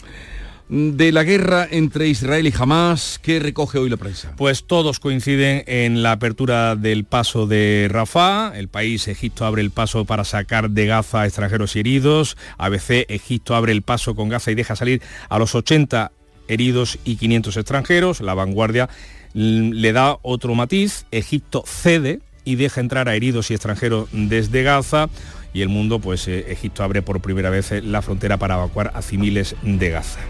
[0.71, 3.19] de la guerra entre Israel y Hamas.
[3.21, 4.33] ¿Qué recoge hoy la prensa?
[4.37, 8.53] Pues todos coinciden en la apertura del paso de Rafah.
[8.55, 12.37] El país Egipto abre el paso para sacar de Gaza a extranjeros y heridos.
[12.57, 16.13] ABC Egipto abre el paso con Gaza y deja salir a los 80
[16.47, 18.21] heridos y 500 extranjeros.
[18.21, 18.89] La vanguardia
[19.35, 21.05] le da otro matiz.
[21.11, 25.09] Egipto cede y deja entrar a heridos y extranjeros desde Gaza
[25.53, 29.03] y el mundo, pues eh, Egipto abre por primera vez la frontera para evacuar a
[29.03, 30.21] civiles de Gaza.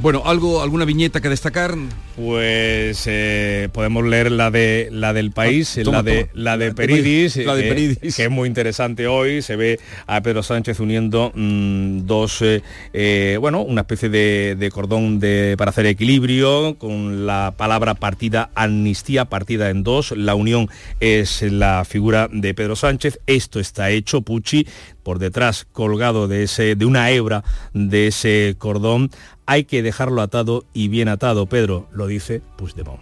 [0.00, 1.76] Bueno, algo, alguna viñeta que destacar.
[2.16, 7.36] Pues eh, podemos leer la de la del país, ah, la de la de Peridis,
[7.38, 8.14] la de Peridis.
[8.14, 9.42] que es muy interesante hoy.
[9.42, 15.18] Se ve a Pedro Sánchez uniendo mm, dos, eh, eh, bueno, una especie de, cordón
[15.18, 20.12] de, para hacer equilibrio con la palabra partida amnistía, partida en dos.
[20.12, 20.68] La unión
[21.00, 23.18] es la figura de Pedro Sánchez.
[23.26, 24.68] Esto está hecho, Pucci,
[25.02, 29.10] por detrás colgado de ese de una hebra de ese cordón
[29.46, 33.00] hay que dejarlo atado y bien atado, Pedro, lo dice Puigdemont.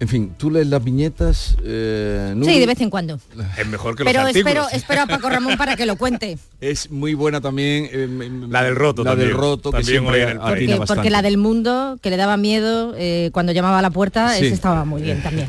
[0.00, 1.56] En fin, tú lees las viñetas.
[1.64, 3.18] Eh, sí, de vez en cuando.
[3.58, 6.38] Es mejor que Pero los espero, espero a Paco Ramón para que lo cuente.
[6.60, 7.88] Es muy buena también.
[7.90, 9.30] Eh, la del roto la también.
[9.30, 13.50] del roto, que siempre porque, porque, la del mundo, que le daba miedo eh, cuando
[13.50, 15.48] llamaba a la puerta, estaba muy bien también.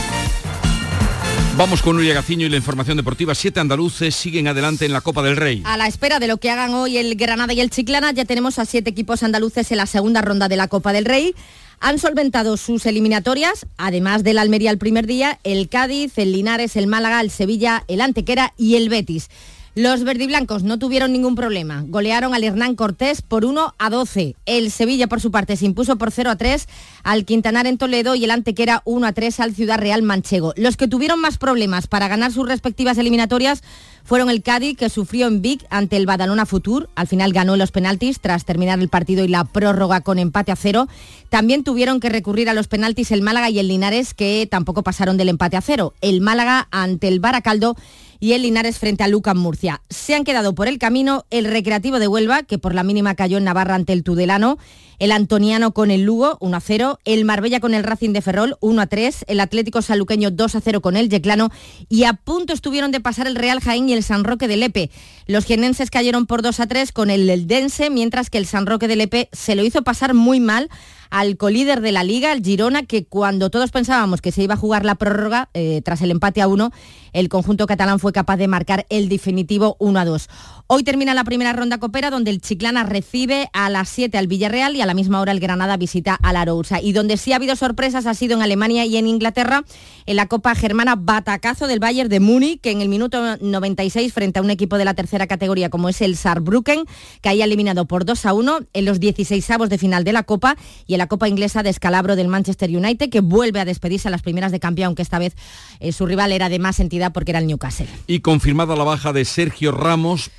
[1.57, 3.35] Vamos con Nuria Gaciño y la información deportiva.
[3.35, 5.61] Siete andaluces siguen adelante en la Copa del Rey.
[5.65, 8.57] A la espera de lo que hagan hoy el Granada y el Chiclana, ya tenemos
[8.57, 11.35] a siete equipos andaluces en la segunda ronda de la Copa del Rey.
[11.81, 16.87] Han solventado sus eliminatorias, además del Almería el primer día, el Cádiz, el Linares, el
[16.87, 19.29] Málaga, el Sevilla, el Antequera y el Betis.
[19.73, 21.85] Los verdiblancos no tuvieron ningún problema.
[21.87, 24.35] Golearon al Hernán Cortés por 1 a 12.
[24.45, 26.67] El Sevilla, por su parte, se impuso por 0 a 3
[27.03, 30.53] al Quintanar en Toledo y el Antequera 1 a 3 al Ciudad Real Manchego.
[30.57, 33.63] Los que tuvieron más problemas para ganar sus respectivas eliminatorias
[34.03, 36.89] fueron el Cádiz, que sufrió en Vic ante el Badalona Futur.
[36.95, 40.57] Al final ganó los penaltis tras terminar el partido y la prórroga con empate a
[40.57, 40.89] cero.
[41.29, 45.15] También tuvieron que recurrir a los penaltis el Málaga y el Linares, que tampoco pasaron
[45.15, 45.93] del empate a cero.
[46.01, 47.77] El Málaga ante el Baracaldo
[48.21, 49.81] y el Linares frente a Lucan Murcia.
[49.89, 53.39] Se han quedado por el camino el Recreativo de Huelva, que por la mínima cayó
[53.39, 54.59] en Navarra ante el Tudelano,
[54.99, 58.57] el Antoniano con el Lugo 1 a 0, el Marbella con el Racing de Ferrol
[58.61, 61.49] 1 a 3, el Atlético Saluqueño 2 a 0 con el Yeclano
[61.89, 64.91] y a punto estuvieron de pasar el Real Jaén y el San Roque de Lepe.
[65.25, 68.87] Los jienenses cayeron por 2 a 3 con el Eldense, mientras que el San Roque
[68.87, 70.69] de Lepe se lo hizo pasar muy mal
[71.11, 74.57] al colíder de la liga, el Girona, que cuando todos pensábamos que se iba a
[74.57, 76.71] jugar la prórroga, eh, tras el empate a uno,
[77.11, 80.29] el conjunto catalán fue capaz de marcar el definitivo 1 a 2.
[80.73, 84.73] Hoy termina la primera ronda copera donde el Chiclana recibe a las 7 al Villarreal
[84.73, 86.79] y a la misma hora el Granada visita a la Arousa.
[86.79, 89.65] Y donde sí ha habido sorpresas ha sido en Alemania y en Inglaterra
[90.05, 94.39] en la Copa Germana batacazo del Bayern de Múnich que en el minuto 96 frente
[94.39, 96.85] a un equipo de la tercera categoría como es el Saarbrücken
[97.21, 100.23] que haya eliminado por 2 a 1 en los 16 avos de final de la
[100.23, 100.55] Copa
[100.87, 104.11] y en la Copa inglesa de escalabro del Manchester United que vuelve a despedirse a
[104.11, 105.35] las primeras de campeón aunque esta vez
[105.81, 107.87] eh, su rival era de más entidad porque era el Newcastle.
[108.07, 110.29] Y confirmada la baja de Sergio Ramos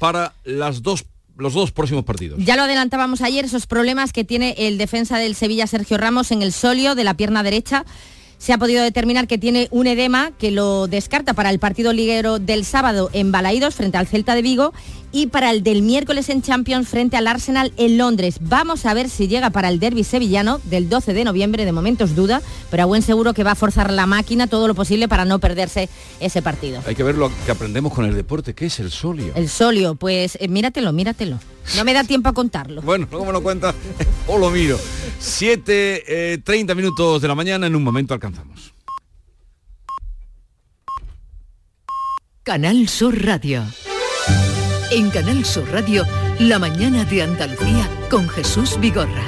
[0.82, 1.04] dos
[1.38, 2.38] los dos próximos partidos.
[2.44, 6.42] Ya lo adelantábamos ayer, esos problemas que tiene el defensa del Sevilla Sergio Ramos en
[6.42, 7.86] el solio de la pierna derecha
[8.42, 12.40] se ha podido determinar que tiene un edema que lo descarta para el partido liguero
[12.40, 14.72] del sábado en Balaídos frente al Celta de Vigo
[15.12, 18.36] y para el del miércoles en Champions frente al Arsenal en Londres.
[18.40, 22.16] Vamos a ver si llega para el derby sevillano del 12 de noviembre, de momentos
[22.16, 25.24] duda, pero a buen seguro que va a forzar la máquina todo lo posible para
[25.24, 26.82] no perderse ese partido.
[26.86, 29.32] Hay que ver lo que aprendemos con el deporte, que es el solio.
[29.34, 31.38] El solio, pues eh, míratelo, míratelo.
[31.76, 32.82] No me da tiempo a contarlo.
[32.92, 33.74] Bueno, luego me lo cuenta
[34.26, 34.78] o lo miro.
[35.18, 38.74] 7, 30 eh, minutos de la mañana, en un momento alcanzamos.
[42.42, 43.64] Canal Sur Radio.
[44.94, 46.04] En Canal Sur Radio,
[46.38, 49.22] la mañana de Andalucía con Jesús Vigorra.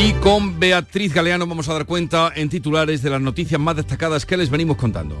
[0.00, 4.24] Y con Beatriz Galeano vamos a dar cuenta en titulares de las noticias más destacadas
[4.24, 5.20] que les venimos contando.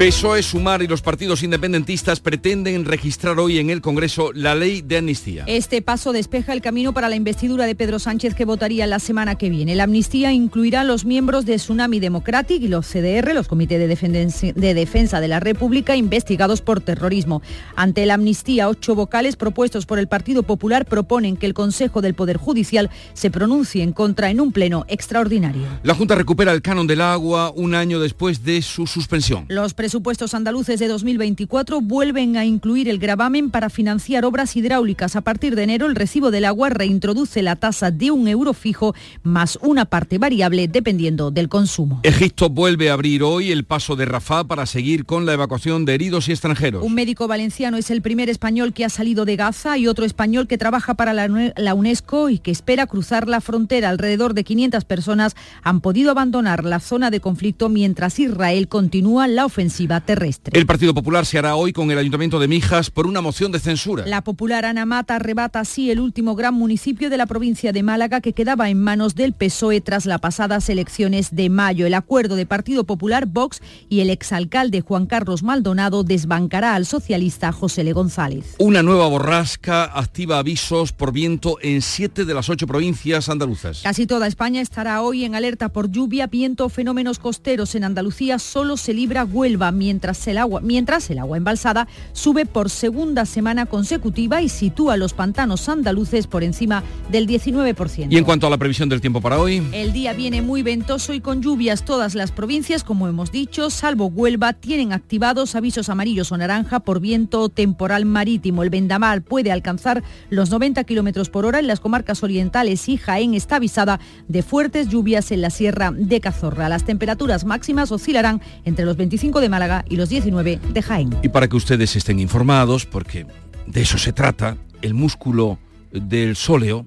[0.00, 4.96] PSOE, Sumar y los partidos independentistas pretenden registrar hoy en el Congreso la ley de
[4.96, 5.44] amnistía.
[5.46, 9.34] Este paso despeja el camino para la investidura de Pedro Sánchez que votaría la semana
[9.34, 9.74] que viene.
[9.74, 14.52] La amnistía incluirá a los miembros de Tsunami Democratic y los CDR, los Comités de,
[14.54, 17.42] de Defensa de la República, investigados por terrorismo.
[17.76, 22.14] Ante la amnistía, ocho vocales propuestos por el Partido Popular proponen que el Consejo del
[22.14, 25.66] Poder Judicial se pronuncie en contra en un pleno extraordinario.
[25.82, 29.44] La Junta recupera el canon del agua un año después de su suspensión.
[29.48, 35.16] Los presupuestos andaluces de 2024 vuelven a incluir el gravamen para financiar obras hidráulicas.
[35.16, 38.94] A partir de enero, el recibo del agua reintroduce la tasa de un euro fijo
[39.24, 41.98] más una parte variable dependiendo del consumo.
[42.04, 45.94] Egipto vuelve a abrir hoy el paso de Rafah para seguir con la evacuación de
[45.94, 46.84] heridos y extranjeros.
[46.84, 50.46] Un médico valenciano es el primer español que ha salido de Gaza y otro español
[50.46, 53.88] que trabaja para la UNESCO y que espera cruzar la frontera.
[53.88, 59.46] Alrededor de 500 personas han podido abandonar la zona de conflicto mientras Israel continúa la
[59.46, 60.58] ofensiva terrestre.
[60.58, 63.58] El Partido Popular se hará hoy con el Ayuntamiento de Mijas por una moción de
[63.58, 64.04] censura.
[64.06, 68.32] La popular Anamata arrebata así el último gran municipio de la provincia de Málaga que
[68.32, 71.86] quedaba en manos del PSOE tras las pasadas elecciones de mayo.
[71.86, 77.52] El acuerdo de Partido Popular, Vox y el exalcalde Juan Carlos Maldonado desbancará al socialista
[77.52, 78.56] José Le González.
[78.58, 83.80] Una nueva borrasca activa avisos por viento en siete de las ocho provincias andaluzas.
[83.82, 87.74] Casi toda España estará hoy en alerta por lluvia, viento fenómenos costeros.
[87.74, 92.70] En Andalucía solo se libra Huelva mientras el agua, mientras el agua embalsada sube por
[92.70, 98.08] segunda semana consecutiva y sitúa los pantanos andaluces por encima del 19%.
[98.10, 101.12] Y en cuanto a la previsión del tiempo para hoy, el día viene muy ventoso
[101.12, 101.84] y con lluvias.
[101.84, 107.00] Todas las provincias, como hemos dicho, salvo Huelva, tienen activados avisos amarillos o naranja por
[107.00, 108.62] viento temporal marítimo.
[108.62, 113.34] El vendamal puede alcanzar los 90 kilómetros por hora en las comarcas orientales y Jaén
[113.34, 116.68] está avisada de fuertes lluvias en la sierra de Cazorra.
[116.68, 121.10] Las temperaturas máximas oscilarán entre los 25 de Málaga y los 19 de Jaén.
[121.22, 123.26] Y para que ustedes estén informados, porque
[123.66, 125.58] de eso se trata, el músculo
[125.92, 126.86] del sóleo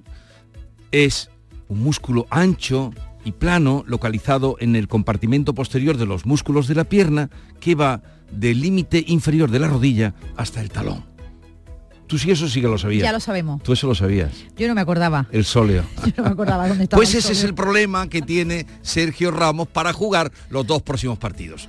[0.90, 1.30] es
[1.68, 2.92] un músculo ancho
[3.24, 8.02] y plano localizado en el compartimento posterior de los músculos de la pierna que va
[8.30, 11.04] del límite inferior de la rodilla hasta el talón.
[12.06, 13.02] Tú sí eso sí que lo sabías.
[13.02, 13.62] Ya lo sabemos.
[13.62, 14.30] Tú eso lo sabías.
[14.56, 15.26] Yo no me acordaba.
[15.32, 15.84] El sóleo.
[16.04, 16.98] Yo no me acordaba dónde estaba.
[16.98, 21.68] Pues ese es el problema que tiene Sergio Ramos para jugar los dos próximos partidos.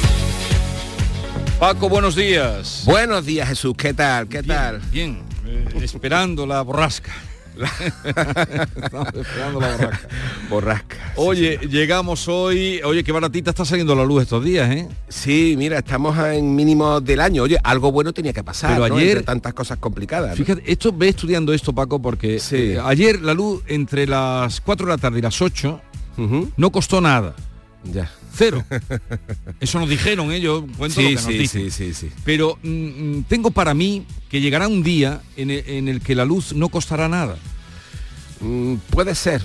[1.61, 2.81] Paco, buenos días.
[2.87, 3.75] Buenos días, Jesús.
[3.77, 4.27] ¿Qué tal?
[4.27, 4.81] ¿Qué tal?
[4.91, 7.11] Bien, eh, esperando la borrasca.
[8.03, 10.07] Estamos esperando la borrasca.
[10.49, 10.95] Borrasca.
[11.17, 12.81] Oye, llegamos hoy.
[12.83, 14.87] Oye, qué baratita está saliendo la luz estos días, ¿eh?
[15.07, 17.43] Sí, mira, estamos en mínimos del año.
[17.43, 18.81] Oye, algo bueno tenía que pasar.
[18.81, 20.31] Pero ayer- tantas cosas complicadas.
[20.31, 20.35] ¿no?
[20.43, 24.93] Fíjate, esto ve estudiando esto, Paco, porque eh, ayer la luz entre las 4 de
[24.93, 25.79] la tarde y las 8
[26.57, 27.35] no costó nada.
[27.83, 28.09] Ya.
[28.33, 28.63] Cero.
[29.59, 31.71] Eso nos dijeron ellos, cuento Sí, lo que nos sí, dicen.
[31.71, 32.11] sí, sí, sí.
[32.23, 32.69] Pero mm,
[33.19, 36.53] mm, tengo para mí que llegará un día en el, en el que la luz
[36.53, 37.37] no costará nada.
[38.39, 39.41] Mm, puede ser.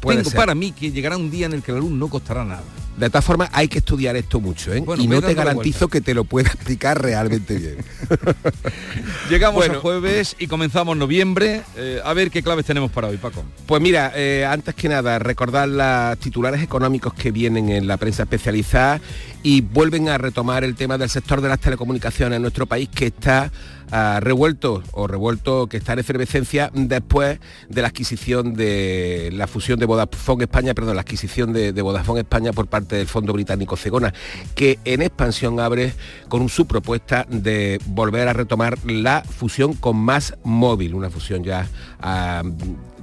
[0.00, 0.36] Puede tengo ser.
[0.38, 2.62] para mí que llegará un día en el que la luz no costará nada.
[2.96, 4.80] De todas formas, hay que estudiar esto mucho, ¿eh?
[4.80, 7.76] Bueno, y no te garantizo que te lo pueda explicar realmente bien.
[9.30, 9.74] Llegamos Bueno.
[9.78, 11.62] a jueves y comenzamos noviembre.
[11.76, 13.44] Eh, a ver qué claves tenemos para hoy, Paco.
[13.66, 18.22] Pues mira, eh, antes que nada, recordar los titulares económicos que vienen en la prensa
[18.22, 19.00] especializada
[19.42, 23.06] y vuelven a retomar el tema del sector de las telecomunicaciones en nuestro país que
[23.06, 23.50] está
[23.90, 29.78] ah, revuelto o revuelto, que está en efervescencia después de la adquisición de la fusión
[29.78, 31.82] de Vodafone España, perdón, la adquisición de, de
[32.18, 34.12] España por parte del fondo británico Cegona,
[34.54, 35.92] que en expansión abre
[36.28, 41.68] con su propuesta de volver a retomar la fusión con más móvil, una fusión ya
[42.00, 42.42] ah,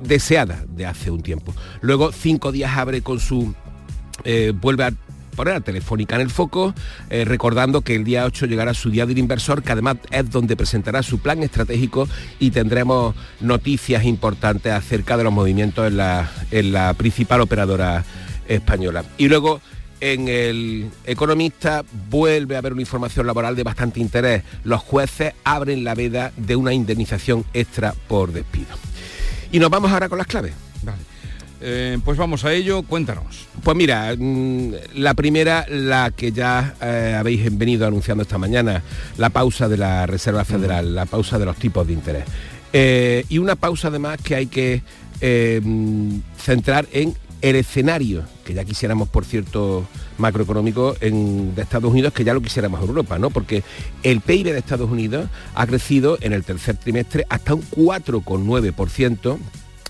[0.04, 1.54] deseada de hace un tiempo.
[1.82, 3.54] Luego cinco días abre con su
[4.24, 4.94] eh, vuelve a
[5.34, 6.74] poner a Telefónica en el foco,
[7.10, 10.56] eh, recordando que el día 8 llegará su día del inversor, que además es donde
[10.56, 12.08] presentará su plan estratégico
[12.40, 18.04] y tendremos noticias importantes acerca de los movimientos en la, en la principal operadora
[18.48, 19.04] española.
[19.18, 19.62] Y luego
[20.04, 24.44] en el Economista vuelve a haber una información laboral de bastante interés.
[24.66, 28.76] Los jueces abren la veda de una indemnización extra por despido.
[29.52, 30.54] Y nos vamos ahora con las claves.
[31.66, 33.48] Eh, pues vamos a ello, cuéntanos.
[33.64, 38.84] Pues mira, mm, la primera, la que ya eh, habéis venido anunciando esta mañana,
[39.18, 42.26] la pausa de la Reserva Federal, la pausa de los tipos de interés.
[42.74, 44.82] Eh, y una pausa además que hay que
[45.64, 49.88] mm, centrar en el escenario, que ya quisiéramos, por cierto,
[50.18, 53.30] macroeconómico en, de Estados Unidos, que ya lo quisiéramos Europa, ¿no?
[53.30, 53.64] Porque
[54.04, 59.38] el PIB de Estados Unidos ha crecido en el tercer trimestre hasta un 4,9%,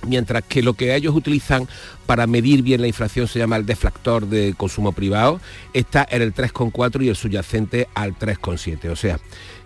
[0.05, 1.67] mientras que lo que ellos utilizan
[2.05, 5.39] para medir bien la inflación se llama el deflactor de consumo privado,
[5.73, 8.89] está en el 3,4 y el subyacente al 3,7.
[8.89, 9.19] O sea,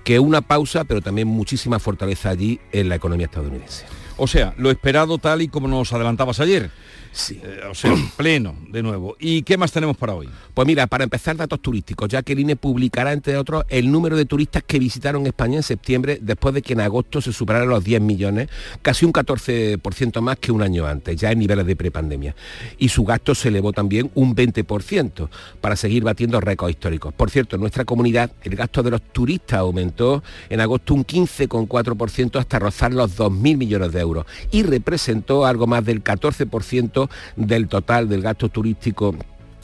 [0.03, 3.85] que una pausa, pero también muchísima fortaleza allí en la economía estadounidense.
[4.17, 6.71] O sea, lo esperado tal y como nos adelantabas ayer.
[7.17, 7.41] Sí.
[7.43, 9.15] Eh, o sea, pleno, de nuevo.
[9.19, 10.29] ¿Y qué más tenemos para hoy?
[10.53, 14.15] Pues mira, para empezar datos turísticos, ya que el INE publicará, entre otros, el número
[14.15, 17.83] de turistas que visitaron España en septiembre, después de que en agosto se superaran los
[17.83, 18.49] 10 millones,
[18.83, 22.35] casi un 14% más que un año antes, ya en niveles de prepandemia.
[22.77, 27.15] Y su gasto se elevó también un 20% para seguir batiendo récords históricos.
[27.15, 32.39] Por cierto, en nuestra comunidad el gasto de los turistas aumentó en agosto un 15,4%
[32.39, 38.07] hasta rozar los 2.000 millones de euros y representó algo más del 14% del total
[38.09, 39.15] del gasto turístico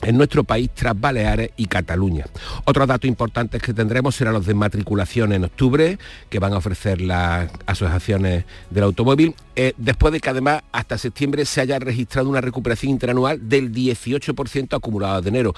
[0.04, 2.26] en nuestro país tras Baleares y Cataluña.
[2.66, 5.98] Otros datos importantes que tendremos serán los de matriculación en octubre,
[6.30, 11.46] que van a ofrecer las asociaciones del automóvil, eh, después de que además hasta septiembre
[11.46, 15.54] se haya registrado una recuperación interanual del 18% acumulado de enero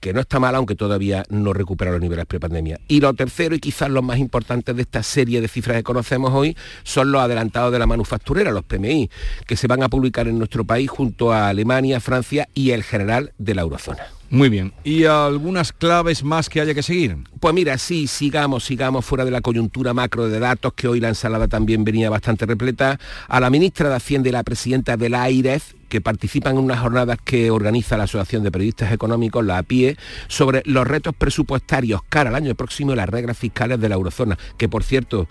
[0.00, 2.80] que no está mal, aunque todavía no recupera los niveles prepandemia.
[2.88, 6.32] Y lo tercero, y quizás los más importantes de esta serie de cifras que conocemos
[6.32, 9.10] hoy, son los adelantados de la manufacturera, los PMI,
[9.46, 13.32] que se van a publicar en nuestro país junto a Alemania, Francia y el general
[13.38, 14.06] de la eurozona.
[14.30, 14.72] Muy bien.
[14.84, 17.16] ¿Y algunas claves más que haya que seguir?
[17.40, 21.08] Pues mira, sí, sigamos, sigamos fuera de la coyuntura macro de datos, que hoy la
[21.08, 22.98] ensalada también venía bastante repleta.
[23.26, 26.80] A la ministra de Hacienda y la presidenta de la AIREF, que participan en unas
[26.80, 32.30] jornadas que organiza la Asociación de Periodistas Económicos, la APIE, sobre los retos presupuestarios cara
[32.30, 35.28] al año próximo y las reglas fiscales de la eurozona, que por cierto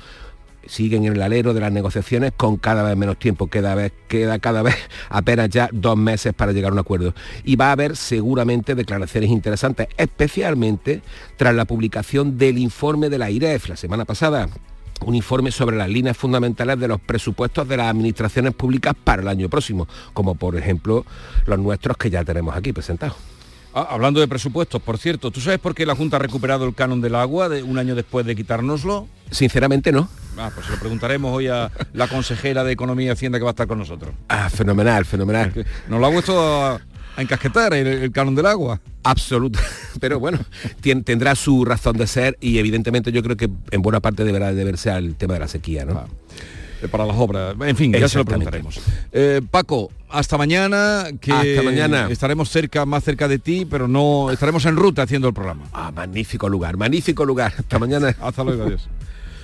[0.67, 3.89] siguen en el alero de las negociaciones con cada vez menos tiempo, queda,
[4.39, 4.75] cada vez
[5.09, 7.15] apenas ya dos meses para llegar a un acuerdo.
[7.43, 11.01] Y va a haber seguramente declaraciones interesantes, especialmente
[11.37, 14.49] tras la publicación del informe de la IREF la semana pasada
[15.05, 19.27] un informe sobre las líneas fundamentales de los presupuestos de las administraciones públicas para el
[19.27, 21.05] año próximo, como por ejemplo
[21.45, 23.17] los nuestros que ya tenemos aquí presentados.
[23.73, 26.73] Ah, hablando de presupuestos, por cierto, ¿tú sabes por qué la Junta ha recuperado el
[26.73, 29.07] canon del agua de un año después de quitárnoslo?
[29.29, 30.09] Sinceramente no.
[30.37, 33.51] Ah, pues se lo preguntaremos hoy a la consejera de Economía y Hacienda que va
[33.51, 34.13] a estar con nosotros.
[34.27, 35.53] Ah, fenomenal, fenomenal.
[35.87, 36.79] Nos lo ha puesto
[37.19, 38.79] a, encasquetar el, el canon del agua.
[39.03, 39.59] Absoluto,
[39.99, 40.39] pero bueno,
[40.81, 44.53] tien, tendrá su razón de ser y evidentemente yo creo que en buena parte deberá
[44.53, 45.97] deberse al tema de la sequía, ¿no?
[45.97, 46.07] Ah,
[46.87, 48.79] para las obras, en fin, ya se lo preguntaremos.
[49.11, 52.07] Eh, Paco, hasta mañana, que Hasta mañana.
[52.09, 55.65] estaremos cerca, más cerca de ti, pero no estaremos en ruta haciendo el programa.
[55.73, 57.53] Ah, magnífico lugar, magnífico lugar.
[57.57, 58.15] Hasta mañana.
[58.21, 58.87] Hasta luego, adiós.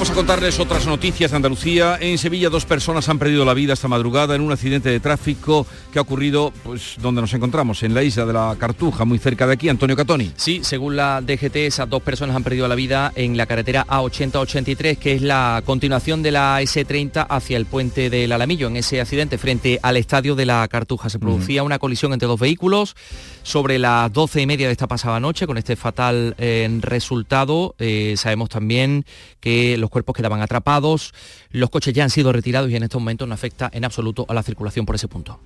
[0.00, 1.98] Vamos a contarles otras noticias de Andalucía.
[2.00, 5.66] En Sevilla dos personas han perdido la vida esta madrugada en un accidente de tráfico
[5.92, 9.46] que ha ocurrido pues donde nos encontramos, en la isla de la Cartuja, muy cerca
[9.46, 9.68] de aquí.
[9.68, 10.32] Antonio Catoni.
[10.36, 14.96] Sí, según la DGT, esas dos personas han perdido la vida en la carretera A8083,
[14.96, 18.68] que es la continuación de la S30 hacia el puente del Alamillo.
[18.68, 22.40] En ese accidente frente al estadio de la Cartuja se producía una colisión entre dos
[22.40, 22.96] vehículos
[23.42, 27.74] sobre las 12 y media de esta pasada noche con este fatal eh, resultado.
[27.78, 29.04] Eh, sabemos también
[29.40, 31.12] que los cuerpos quedaban atrapados,
[31.50, 34.34] los coches ya han sido retirados y en estos momentos no afecta en absoluto a
[34.34, 35.40] la circulación por ese punto.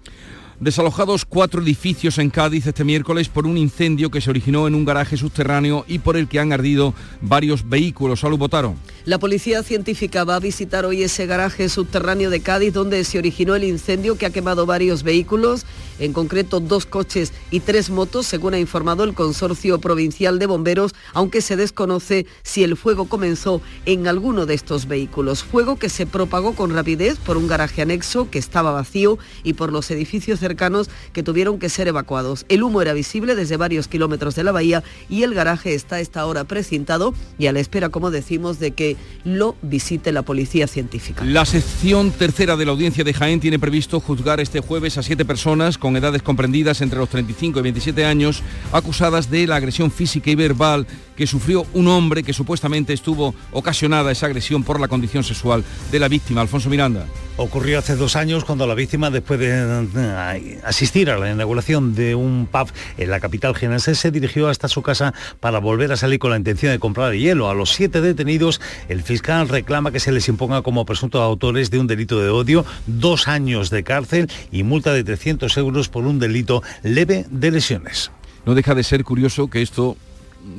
[0.61, 4.85] Desalojados cuatro edificios en Cádiz este miércoles por un incendio que se originó en un
[4.85, 8.21] garaje subterráneo y por el que han ardido varios vehículos.
[8.21, 8.77] Salud Botaro.
[9.05, 13.57] La policía científica va a visitar hoy ese garaje subterráneo de Cádiz donde se originó
[13.57, 15.67] el incendio que ha quemado varios vehículos,
[15.99, 20.95] en concreto dos coches y tres motos, según ha informado el Consorcio Provincial de Bomberos,
[21.13, 25.45] aunque se desconoce si el fuego comenzó en alguno de estos vehículos.
[25.45, 29.73] Fuego que se propagó con rapidez por un garaje anexo que estaba vacío y por
[29.73, 32.45] los edificios cercanos que tuvieron que ser evacuados.
[32.49, 36.01] El humo era visible desde varios kilómetros de la bahía y el garaje está a
[36.01, 40.67] esta hora precintado y a la espera, como decimos, de que lo visite la policía
[40.67, 41.25] científica.
[41.25, 45.25] La sección tercera de la audiencia de Jaén tiene previsto juzgar este jueves a siete
[45.25, 50.31] personas con edades comprendidas entre los 35 y 27 años acusadas de la agresión física
[50.31, 55.25] y verbal que sufrió un hombre que supuestamente estuvo ocasionada esa agresión por la condición
[55.25, 55.63] sexual
[55.93, 56.41] de la víctima.
[56.41, 57.07] Alfonso Miranda.
[57.37, 62.47] Ocurrió hace dos años cuando la víctima, después de asistir a la inauguración de un
[62.47, 66.31] pub en la capital jienense, se dirigió hasta su casa para volver a salir con
[66.31, 67.51] la intención de comprar hielo.
[67.51, 71.81] A los siete detenidos, el fiscal reclama que se les imponga como presuntos autores de
[71.81, 76.21] un delito de odio dos años de cárcel y multa de 300 euros por un
[76.21, 78.13] delito leve de lesiones.
[78.47, 79.97] No deja de ser curioso que esto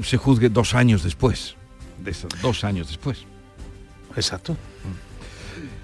[0.04, 1.56] se juzgue dos años después.
[2.04, 3.20] De esos dos años después.
[4.18, 4.58] Exacto.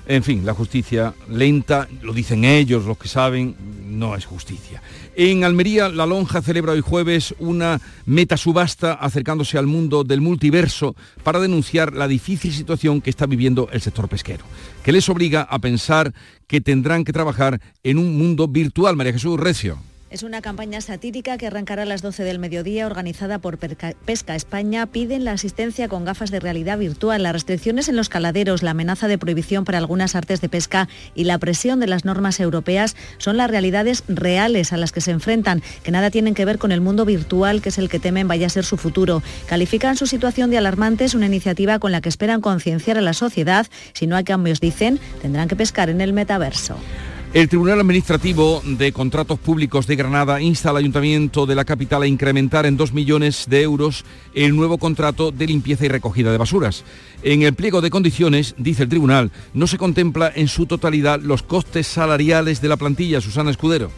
[0.08, 4.82] En fin, la justicia lenta, lo dicen ellos, los que saben, no es justicia.
[5.16, 11.40] En Almería, La Lonja celebra hoy jueves una metasubasta acercándose al mundo del multiverso para
[11.40, 14.44] denunciar la difícil situación que está viviendo el sector pesquero,
[14.84, 16.14] que les obliga a pensar
[16.48, 18.96] que tendrán que trabajar en un mundo virtual.
[18.96, 19.91] María Jesús Recio.
[20.12, 24.86] Es una campaña satírica que arrancará a las 12 del mediodía, organizada por Pesca España.
[24.86, 29.08] Piden la asistencia con gafas de realidad virtual, las restricciones en los caladeros, la amenaza
[29.08, 33.38] de prohibición para algunas artes de pesca y la presión de las normas europeas son
[33.38, 36.82] las realidades reales a las que se enfrentan, que nada tienen que ver con el
[36.82, 39.24] mundo virtual, que es el que temen vaya a ser su futuro.
[39.48, 43.14] Califican su situación de alarmante, es una iniciativa con la que esperan concienciar a la
[43.14, 43.66] sociedad.
[43.94, 46.76] Si no hay cambios, dicen, tendrán que pescar en el metaverso.
[47.34, 52.08] El Tribunal Administrativo de Contratos Públicos de Granada insta al Ayuntamiento de la capital a
[52.08, 54.04] incrementar en 2 millones de euros
[54.34, 56.84] el nuevo contrato de limpieza y recogida de basuras.
[57.24, 61.42] En el pliego de condiciones, dice el Tribunal, no se contempla en su totalidad los
[61.42, 63.22] costes salariales de la plantilla.
[63.22, 63.92] Susana Escudero.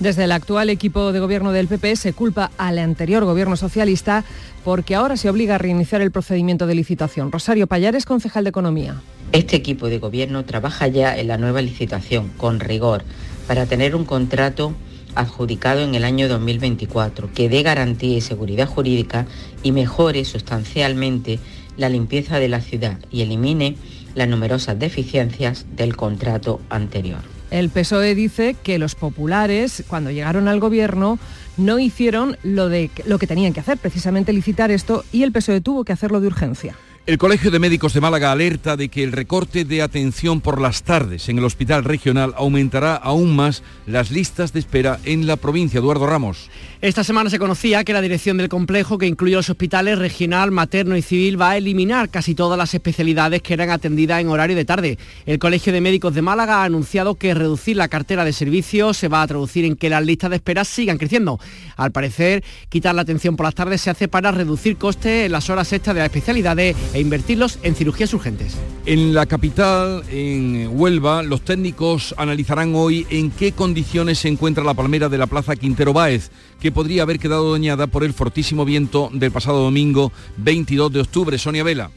[0.00, 4.24] Desde el actual equipo de gobierno del PP se culpa al anterior gobierno socialista
[4.64, 7.30] porque ahora se obliga a reiniciar el procedimiento de licitación.
[7.30, 8.94] Rosario Payares, concejal de Economía.
[9.32, 13.04] Este equipo de gobierno trabaja ya en la nueva licitación con rigor
[13.46, 14.74] para tener un contrato
[15.14, 19.26] adjudicado en el año 2024 que dé garantía y seguridad jurídica
[19.62, 21.38] y mejore sustancialmente
[21.76, 23.76] la limpieza de la ciudad y elimine
[24.14, 27.29] las numerosas deficiencias del contrato anterior.
[27.50, 31.18] El PSOE dice que los populares, cuando llegaron al gobierno,
[31.56, 35.60] no hicieron lo, de, lo que tenían que hacer, precisamente licitar esto, y el PSOE
[35.60, 36.76] tuvo que hacerlo de urgencia.
[37.06, 40.84] El Colegio de Médicos de Málaga alerta de que el recorte de atención por las
[40.84, 45.78] tardes en el hospital regional aumentará aún más las listas de espera en la provincia.
[45.78, 46.50] Eduardo Ramos.
[46.82, 50.96] Esta semana se conocía que la dirección del complejo, que incluye los hospitales regional, materno
[50.96, 54.64] y civil, va a eliminar casi todas las especialidades que eran atendidas en horario de
[54.64, 54.96] tarde.
[55.26, 59.08] El Colegio de Médicos de Málaga ha anunciado que reducir la cartera de servicios se
[59.08, 61.38] va a traducir en que las listas de espera sigan creciendo.
[61.76, 65.50] Al parecer, quitar la atención por las tardes se hace para reducir costes en las
[65.50, 68.56] horas extras de las especialidades e invertirlos en cirugías urgentes.
[68.86, 74.72] En la capital, en Huelva, los técnicos analizarán hoy en qué condiciones se encuentra la
[74.72, 76.30] palmera de la Plaza Quintero Báez,
[76.60, 81.38] que podría haber quedado dañada por el fortísimo viento del pasado domingo 22 de octubre.
[81.38, 81.90] Sonia Vela.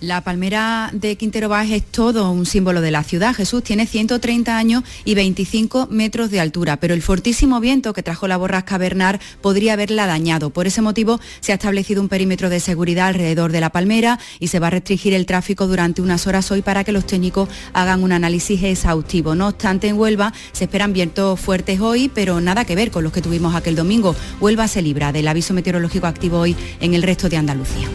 [0.00, 3.34] La palmera de Quintero Baix es todo un símbolo de la ciudad.
[3.34, 8.28] Jesús tiene 130 años y 25 metros de altura, pero el fortísimo viento que trajo
[8.28, 10.50] la borrasca Bernard podría haberla dañado.
[10.50, 14.48] Por ese motivo se ha establecido un perímetro de seguridad alrededor de la palmera y
[14.48, 18.04] se va a restringir el tráfico durante unas horas hoy para que los técnicos hagan
[18.04, 19.34] un análisis exhaustivo.
[19.34, 23.12] No obstante, en Huelva se esperan vientos fuertes hoy, pero nada que ver con los
[23.12, 24.14] que tuvimos aquel domingo.
[24.40, 27.88] Huelva se libra del aviso meteorológico activo hoy en el resto de Andalucía.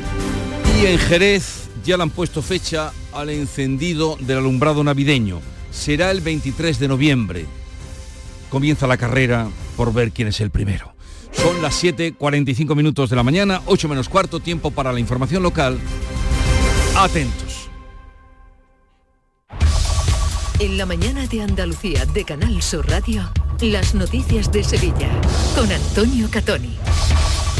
[0.82, 5.42] Y en Jerez ya le han puesto fecha al encendido del alumbrado navideño.
[5.72, 7.46] Será el 23 de noviembre.
[8.50, 10.94] Comienza la carrera por ver quién es el primero.
[11.32, 15.80] Son las 7.45 minutos de la mañana, 8 menos cuarto, tiempo para la información local.
[16.96, 17.70] Atentos.
[20.60, 23.30] En la mañana de Andalucía de Canal Sur Radio,
[23.60, 25.10] las noticias de Sevilla
[25.56, 26.78] con Antonio Catoni.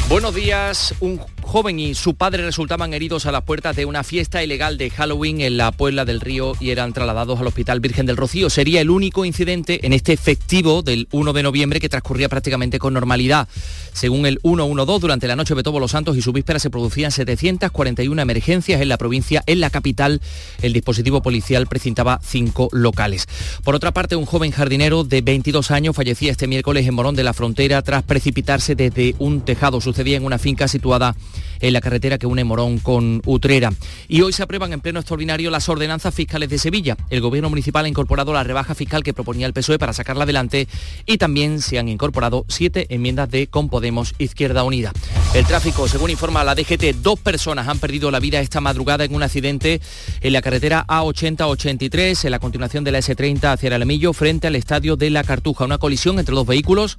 [0.08, 0.94] Buenos días.
[1.00, 1.20] Un
[1.54, 5.40] joven y su padre resultaban heridos a las puertas de una fiesta ilegal de Halloween
[5.40, 8.50] en la Puebla del Río y eran trasladados al Hospital Virgen del Rocío.
[8.50, 12.96] Sería el único incidente en este festivo del 1 de noviembre que transcurría prácticamente con
[12.96, 13.48] normalidad.
[13.94, 17.12] Según el 112, durante la noche de todos los santos y su víspera se producían
[17.12, 19.44] 741 emergencias en la provincia.
[19.46, 20.22] En la capital,
[20.64, 23.28] el dispositivo policial precintaba cinco locales.
[23.64, 27.24] Por otra parte, un joven jardinero de 22 años fallecía este miércoles en Morón de
[27.24, 29.82] la Frontera tras precipitarse desde un tejado.
[29.82, 31.16] Sucedía en una finca situada
[31.60, 33.72] en la carretera que une Morón con Utrera.
[34.08, 36.98] Y hoy se aprueban en pleno extraordinario las ordenanzas fiscales de Sevilla.
[37.10, 40.68] El gobierno municipal ha incorporado la rebaja fiscal que proponía el PSOE para sacarla adelante
[41.06, 44.92] y también se han incorporado siete enmiendas de Con Podemos Izquierda Unida.
[45.34, 49.16] El tráfico, según informa la DGT, dos personas han perdido la vida esta madrugada en
[49.16, 49.82] un accidente
[50.22, 54.56] en la carretera A80-83, en la continuación de la S30 hacia el Alamillo, frente al
[54.56, 55.66] estadio de la Cartuja.
[55.66, 56.98] Una colisión entre dos vehículos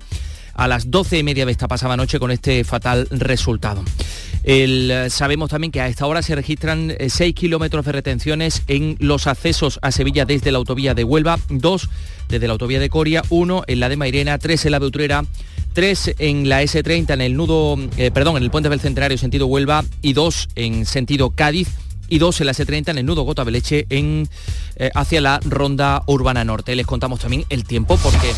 [0.54, 3.82] a las 12 y media de esta pasada noche con este fatal resultado.
[4.44, 8.96] El, sabemos también que a esta hora se registran 6 eh, kilómetros de retenciones en
[9.00, 11.88] los accesos a Sevilla desde la autovía de Huelva, 2
[12.28, 15.24] desde la autovía de Coria, 1 en la de Mairena, 3 en la de Utrera,
[15.72, 19.46] 3 en la S30 en el nudo, eh, perdón, en el puente del Centenario sentido
[19.46, 21.68] Huelva y 2 en sentido Cádiz
[22.14, 24.28] y dos en la S30 en el nudo Gota Beleche en,
[24.76, 26.76] eh, hacia la ronda urbana norte.
[26.76, 28.32] Les contamos también el tiempo porque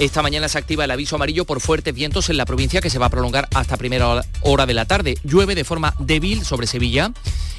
[0.00, 2.98] esta mañana se activa el aviso amarillo por fuertes vientos en la provincia que se
[2.98, 5.16] va a prolongar hasta primera hora de la tarde.
[5.22, 7.12] Llueve de forma débil sobre Sevilla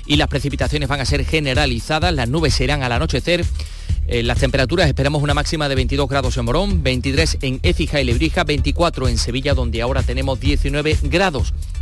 [0.05, 2.13] y las precipitaciones van a ser generalizadas.
[2.13, 3.45] Las nubes serán al anochecer.
[4.07, 8.03] En las temperaturas esperamos una máxima de 22 grados en Morón, 23 en Écija y
[8.03, 11.53] Lebrija, 24 en Sevilla, donde ahora tenemos 19 grados.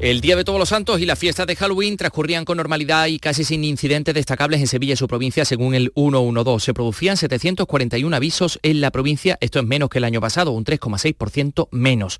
[0.00, 3.20] El Día de Todos los Santos y la fiesta de Halloween transcurrían con normalidad y
[3.20, 6.64] casi sin incidentes destacables en Sevilla y su provincia, según el 112.
[6.64, 10.64] Se producían 741 avisos en la provincia, esto es menos que el año pasado, un
[10.64, 12.18] 3,6% menos.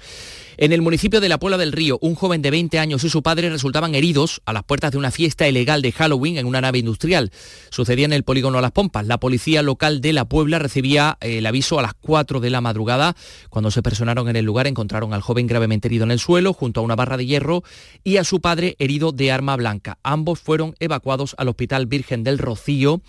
[0.56, 3.24] En el municipio de La Puebla del Río, un joven de 20 años y su
[3.24, 6.78] padre resultaban heridos a las puertas de una fiesta ilegal de Halloween en una nave
[6.78, 7.32] industrial.
[7.70, 9.04] Sucedía en el polígono Las Pompas.
[9.06, 12.60] La policía local de La Puebla recibía eh, el aviso a las 4 de la
[12.60, 13.16] madrugada.
[13.50, 16.78] Cuando se personaron en el lugar encontraron al joven gravemente herido en el suelo junto
[16.80, 17.64] a una barra de hierro
[18.02, 19.98] y a su padre herido de arma blanca.
[20.02, 23.00] Ambos fueron evacuados al Hospital Virgen del Rocío.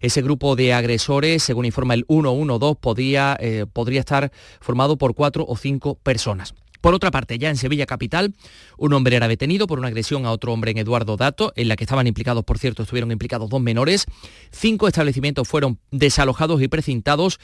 [0.00, 5.44] Ese grupo de agresores, según informa el 112, podría, eh, podría estar formado por cuatro
[5.48, 6.54] o cinco personas.
[6.82, 8.34] Por otra parte, ya en Sevilla Capital,
[8.76, 11.76] un hombre era detenido por una agresión a otro hombre en Eduardo Dato, en la
[11.76, 14.04] que estaban implicados, por cierto, estuvieron implicados dos menores.
[14.50, 17.38] Cinco establecimientos fueron desalojados y precintados.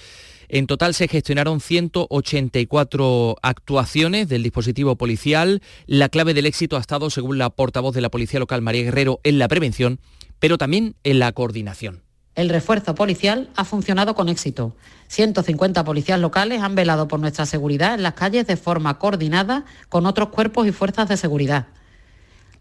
[0.49, 5.61] En total se gestionaron 184 actuaciones del dispositivo policial.
[5.87, 9.21] La clave del éxito ha estado, según la portavoz de la Policía Local, María Guerrero,
[9.25, 10.01] en la prevención,
[10.39, 12.03] pero también en la coordinación.
[12.35, 14.75] El refuerzo policial ha funcionado con éxito.
[15.09, 20.07] 150 policías locales han velado por nuestra seguridad en las calles de forma coordinada con
[20.07, 21.67] otros cuerpos y fuerzas de seguridad.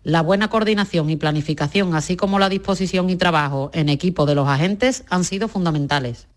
[0.04, 4.48] La buena coordinación y planificación, así como la disposición y trabajo en equipo de los
[4.48, 6.28] agentes, han sido fundamentales.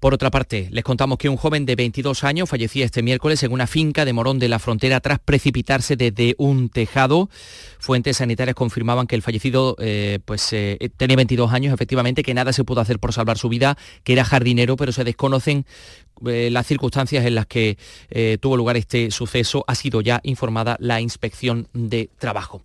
[0.00, 3.52] Por otra parte, les contamos que un joven de 22 años fallecía este miércoles en
[3.52, 7.30] una finca de Morón de la Frontera tras precipitarse desde un tejado.
[7.78, 12.52] Fuentes sanitarias confirmaban que el fallecido eh, pues, eh, tenía 22 años, efectivamente, que nada
[12.52, 15.66] se pudo hacer por salvar su vida, que era jardinero, pero se desconocen
[16.24, 17.76] eh, las circunstancias en las que
[18.40, 19.64] tuvo lugar este suceso.
[19.66, 22.62] Ha sido ya informada la inspección de trabajo.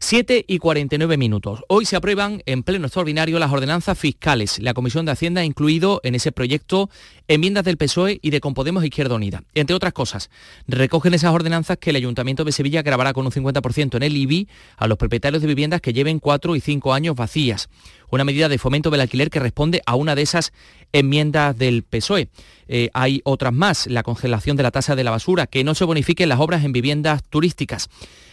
[0.00, 1.64] 7 y 49 minutos.
[1.68, 4.58] Hoy se aprueban en pleno extraordinario las ordenanzas fiscales.
[4.60, 6.88] La Comisión de Hacienda ha incluido en ese proyecto
[7.26, 9.42] enmiendas del PSOE y de Compodemos Izquierda Unida.
[9.54, 10.30] Entre otras cosas,
[10.68, 14.48] recogen esas ordenanzas que el Ayuntamiento de Sevilla grabará con un 50% en el IBI
[14.76, 17.68] a los propietarios de viviendas que lleven 4 y 5 años vacías.
[18.10, 20.52] Una medida de fomento del alquiler que responde a una de esas
[20.92, 22.28] enmiendas del PSOE.
[22.68, 25.84] Eh, hay otras más, la congelación de la tasa de la basura, que no se
[25.84, 27.88] bonifiquen las obras en viviendas turísticas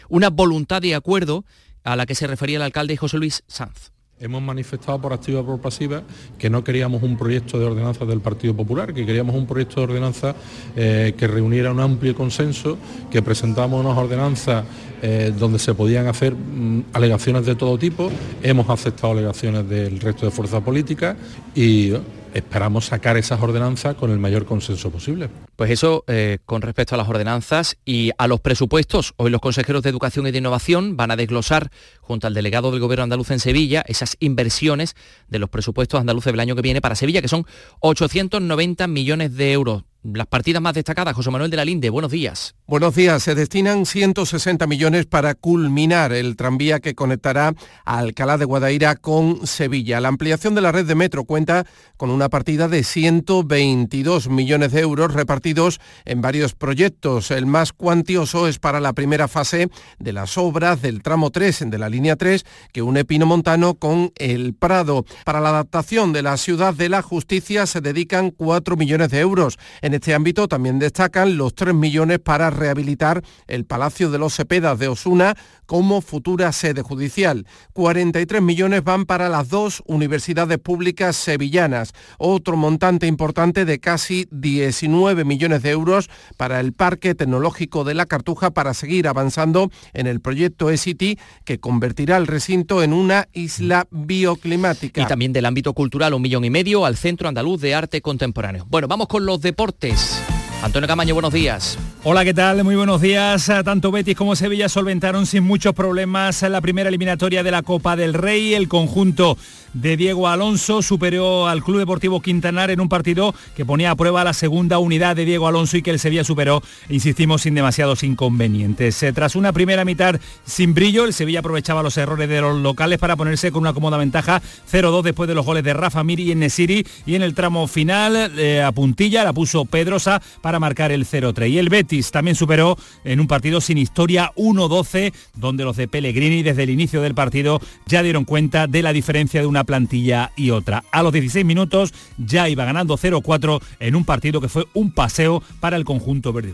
[0.10, 1.46] una voluntad de acuerdo
[1.84, 3.92] a la que se refería el alcalde José Luis Sanz.
[4.18, 6.02] Hemos manifestado por activa y por pasiva
[6.40, 9.88] que no queríamos un proyecto de ordenanza del Partido Popular, que queríamos un proyecto de
[9.88, 10.34] ordenanza
[10.74, 12.78] eh, que reuniera un amplio consenso,
[13.12, 14.64] que presentamos unas ordenanzas
[15.02, 18.10] eh, donde se podían hacer mm, alegaciones de todo tipo.
[18.42, 21.18] Hemos aceptado alegaciones del resto de fuerzas políticas
[21.54, 21.92] y
[22.36, 25.30] esperamos sacar esas ordenanzas con el mayor consenso posible.
[25.56, 29.14] Pues eso eh, con respecto a las ordenanzas y a los presupuestos.
[29.16, 31.72] Hoy los consejeros de Educación y de Innovación van a desglosar,
[32.06, 34.96] junto al delegado del Gobierno andaluz en Sevilla, esas inversiones
[35.28, 37.46] de los presupuestos andaluces del año que viene para Sevilla, que son
[37.80, 39.84] 890 millones de euros
[40.14, 42.56] las partidas más destacadas, José Manuel de la Linde, buenos días.
[42.68, 43.24] Buenos días.
[43.24, 47.54] Se destinan 160 millones para culminar el tranvía que conectará
[47.86, 50.00] a Alcalá de Guadaira con Sevilla.
[50.00, 51.66] La ampliación de la red de metro cuenta
[51.98, 57.32] con una partida de 122 millones de euros repartidos en varios proyectos.
[57.32, 61.78] El más cuantioso es para la primera fase de las obras del tramo 3 de
[61.80, 65.06] la línea 3 que une Pino Montano con El Prado.
[65.24, 69.58] Para la adaptación de la ciudad de la justicia se dedican 4 millones de euros.
[69.82, 74.78] En este ámbito también destacan los 3 millones para rehabilitar el Palacio de los Cepedas
[74.78, 75.36] de Osuna
[75.66, 77.48] como futura sede judicial.
[77.74, 81.94] 43 millones van para las dos universidades públicas sevillanas.
[82.18, 88.06] Otro montante importante de casi 19 millones de euros para el Parque Tecnológico de la
[88.06, 93.88] Cartuja para seguir avanzando en el proyecto E-City que convertirá el recinto en una isla
[93.92, 95.02] bioclimática.
[95.02, 98.66] Y también del ámbito cultural un millón y medio al Centro Andaluz de Arte Contemporáneo.
[98.70, 100.22] Bueno, vamos con los deportes
[100.62, 101.78] Antonio Camaño, buenos días.
[102.04, 102.64] Hola, ¿qué tal?
[102.64, 103.52] Muy buenos días.
[103.64, 108.14] Tanto Betis como Sevilla solventaron sin muchos problemas la primera eliminatoria de la Copa del
[108.14, 108.54] Rey.
[108.54, 109.38] El conjunto
[109.76, 114.24] de Diego Alonso superó al Club Deportivo Quintanar en un partido que ponía a prueba
[114.24, 119.04] la segunda unidad de Diego Alonso y que el Sevilla superó, insistimos, sin demasiados inconvenientes.
[119.04, 123.00] Eh, tras una primera mitad sin brillo, el Sevilla aprovechaba los errores de los locales
[123.00, 124.42] para ponerse con una cómoda ventaja
[124.72, 128.32] 0-2 después de los goles de Rafa Mir y Nesiri y en el tramo final
[128.38, 131.50] eh, a puntilla la puso Pedrosa para marcar el 0-3.
[131.50, 136.44] Y el Betis también superó en un partido sin historia 1-12, donde los de Pellegrini
[136.44, 140.52] desde el inicio del partido ya dieron cuenta de la diferencia de una plantilla y
[140.52, 140.84] otra.
[140.92, 145.42] A los 16 minutos ya iba ganando 0-4 en un partido que fue un paseo
[145.60, 146.54] para el conjunto verde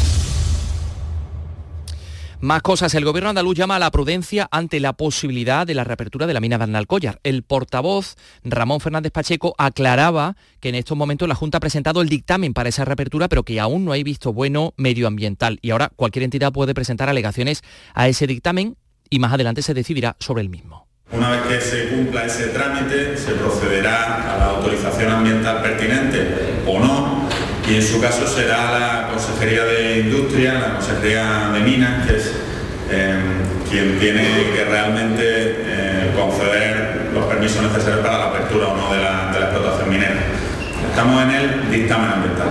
[2.41, 2.95] Más cosas.
[2.95, 6.39] El gobierno andaluz llama a la prudencia ante la posibilidad de la reapertura de la
[6.39, 7.19] mina de Arnalcollar.
[7.23, 12.09] El portavoz Ramón Fernández Pacheco aclaraba que en estos momentos la Junta ha presentado el
[12.09, 15.59] dictamen para esa reapertura, pero que aún no hay visto bueno medioambiental.
[15.61, 17.61] Y ahora cualquier entidad puede presentar alegaciones
[17.93, 18.75] a ese dictamen
[19.07, 20.87] y más adelante se decidirá sobre el mismo.
[21.11, 26.79] Una vez que se cumpla ese trámite, se procederá a la autorización ambiental pertinente o
[26.79, 27.30] no
[27.71, 32.33] y en su caso será la Consejería de Industria, la Consejería de Minas, que es
[32.89, 33.15] eh,
[33.69, 39.31] quien tiene que realmente eh, conceder permiso necesario para la apertura o no de la,
[39.31, 40.19] de la explotación minera.
[40.89, 42.49] Estamos en el dictamen ambiental.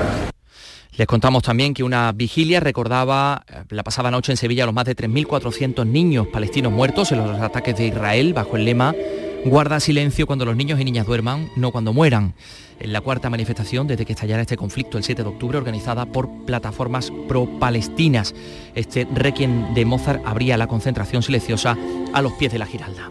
[0.97, 4.87] Les contamos también que una vigilia recordaba eh, la pasada noche en Sevilla los más
[4.87, 8.95] de 3.400 niños palestinos muertos en los ataques de Israel bajo el lema
[9.45, 12.35] Guarda silencio cuando los niños y niñas duerman, no cuando mueran.
[12.81, 16.31] En la cuarta manifestación desde que estallara este conflicto el 7 de octubre, organizada por
[16.47, 18.35] plataformas pro-palestinas.
[18.75, 21.77] Este requiem de Mozart abría la concentración silenciosa
[22.15, 23.11] a los pies de la Giralda.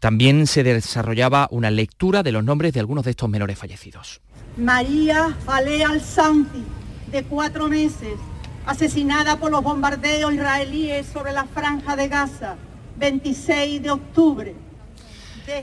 [0.00, 4.20] También se desarrollaba una lectura de los nombres de algunos de estos menores fallecidos.
[4.56, 6.64] María Falé Al-Santi,
[7.12, 8.18] de cuatro meses,
[8.66, 12.56] asesinada por los bombardeos israelíes sobre la franja de Gaza,
[12.96, 14.67] 26 de octubre.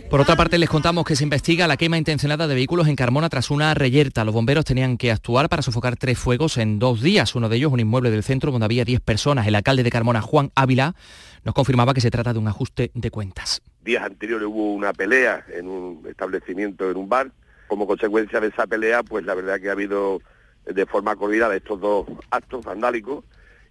[0.10, 3.30] Por otra parte, les contamos que se investiga la quema intencionada de vehículos en Carmona
[3.30, 4.24] tras una reyerta.
[4.26, 7.36] Los bomberos tenían que actuar para sofocar tres fuegos en dos días.
[7.36, 9.48] Uno de ellos, un inmueble del centro donde había 10 personas.
[9.48, 10.96] El alcalde de Carmona, Juan Ávila,
[11.44, 13.62] nos confirmaba que se trata de un ajuste de cuentas.
[13.84, 17.32] Días anteriores hubo una pelea en un establecimiento, en un bar.
[17.68, 20.22] Como consecuencia de esa pelea, pues la verdad que ha habido
[20.66, 23.24] de forma coordinada estos dos actos vandálicos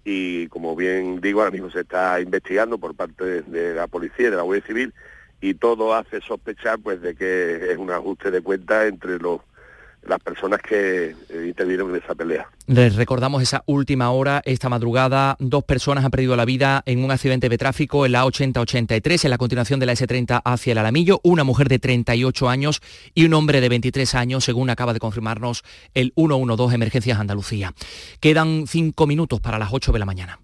[0.04, 4.30] y como bien digo, ahora mismo se está investigando por parte de la policía y
[4.30, 4.94] de la Guardia Civil
[5.44, 9.42] y todo hace sospechar pues de que es un ajuste de cuentas entre los
[10.06, 12.46] las personas que eh, intervinieron en esa pelea.
[12.66, 17.10] Les recordamos esa última hora, esta madrugada, dos personas han perdido la vida en un
[17.10, 21.20] accidente de tráfico en la 8083, en la continuación de la S30 hacia el Alamillo,
[21.22, 22.82] una mujer de 38 años
[23.14, 25.62] y un hombre de 23 años, según acaba de confirmarnos
[25.94, 27.72] el 112 Emergencias Andalucía.
[28.20, 30.43] Quedan cinco minutos para las 8 de la mañana.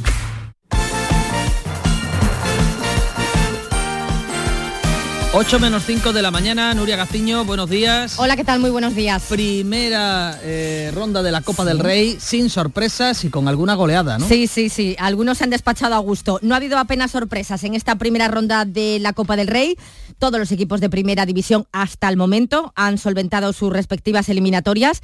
[5.33, 8.19] 8 menos 5 de la mañana, Nuria Gaciño, buenos días.
[8.19, 8.59] Hola, ¿qué tal?
[8.59, 9.23] Muy buenos días.
[9.29, 14.27] Primera eh, ronda de la Copa del Rey, sin sorpresas y con alguna goleada, ¿no?
[14.27, 14.93] Sí, sí, sí.
[14.99, 16.37] Algunos se han despachado a gusto.
[16.41, 19.77] No ha habido apenas sorpresas en esta primera ronda de la Copa del Rey.
[20.19, 24.99] Todos los equipos de primera división hasta el momento han solventado sus respectivas eliminatorias.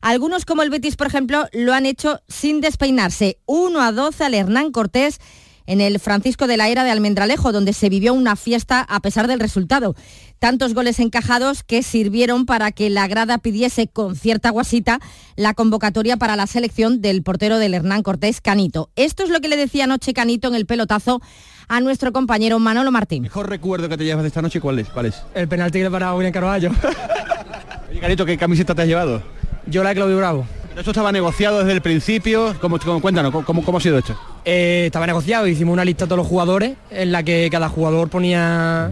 [0.00, 3.38] Algunos, como el Betis, por ejemplo, lo han hecho sin despeinarse.
[3.46, 5.18] 1 a 12 al Hernán Cortés
[5.66, 9.26] en el Francisco de la Era de Almendralejo, donde se vivió una fiesta a pesar
[9.28, 9.94] del resultado.
[10.38, 15.00] Tantos goles encajados que sirvieron para que la grada pidiese con cierta guasita
[15.36, 18.90] la convocatoria para la selección del portero del Hernán Cortés, Canito.
[18.96, 21.20] Esto es lo que le decía anoche Canito en el pelotazo
[21.68, 23.22] a nuestro compañero Manolo Martín.
[23.22, 24.88] ¿Mejor recuerdo que te llevas de esta noche cuál es?
[24.88, 25.22] ¿Cuál es?
[25.34, 26.70] El penalti que le paraba William Carvalho.
[27.90, 29.22] Oye, Canito, ¿qué camiseta te has llevado?
[29.66, 30.46] Yo la de Claudio Bravo.
[30.76, 32.54] ¿Esto estaba negociado desde el principio?
[32.60, 34.18] ¿Cómo, cómo- cuéntanos, ¿cómo, cómo ha sido esto?
[34.44, 38.08] Eh, estaba negociado, hicimos una lista de todos los jugadores en la que cada jugador
[38.10, 38.90] ponía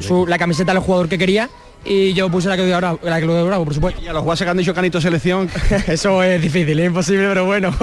[0.00, 1.48] su- la camiseta del jugador que quería
[1.84, 4.00] y yo puse la que Bravo, la que Claudio Bravo, por supuesto.
[4.02, 5.48] Y a los jugadores que han dicho Canito Selección...
[5.88, 7.74] eso es difícil, es imposible, pero bueno,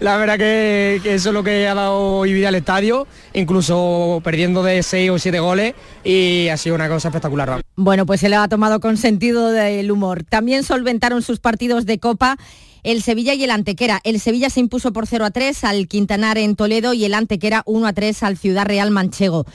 [0.00, 4.20] la verdad que, que eso es lo que ha dado hoy vida al estadio, incluso
[4.24, 5.74] perdiendo de 6 o 7 goles
[6.04, 7.60] y ha sido una cosa espectacular.
[7.76, 10.22] Bueno, pues se le ha tomado con sentido del humor.
[10.22, 12.38] También solventaron sus partidos de Copa
[12.84, 14.00] el Sevilla y el Antequera.
[14.04, 17.62] El Sevilla se impuso por 0 a 3 al Quintanar en Toledo y el Antequera
[17.66, 19.46] 1 a 3 al Ciudad Real Manchego.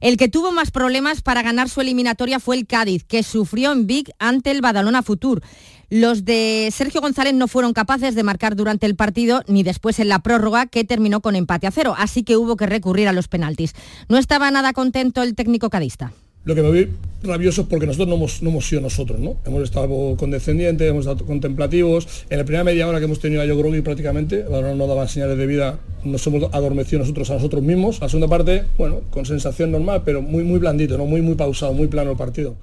[0.00, 3.86] El que tuvo más problemas para ganar su eliminatoria fue el Cádiz, que sufrió en
[3.86, 5.42] Vic ante el Badalona Futur.
[5.88, 10.08] Los de Sergio González no fueron capaces de marcar durante el partido ni después en
[10.08, 13.28] la prórroga que terminó con empate a cero, así que hubo que recurrir a los
[13.28, 13.72] penaltis.
[14.08, 16.12] No estaba nada contento el técnico cadista.
[16.46, 16.88] Lo que me vi
[17.24, 19.36] rabioso es porque nosotros no hemos, no hemos sido nosotros, ¿no?
[19.44, 22.06] Hemos estado condescendientes, hemos estado contemplativos.
[22.30, 25.08] En la primera media hora que hemos tenido a Yo Grogui prácticamente, ahora no daban
[25.08, 27.98] señales de vida, nos hemos adormecido nosotros a nosotros mismos.
[28.00, 31.04] La segunda parte, bueno, con sensación normal, pero muy, muy blandito, ¿no?
[31.06, 32.54] Muy, muy pausado, muy plano el partido.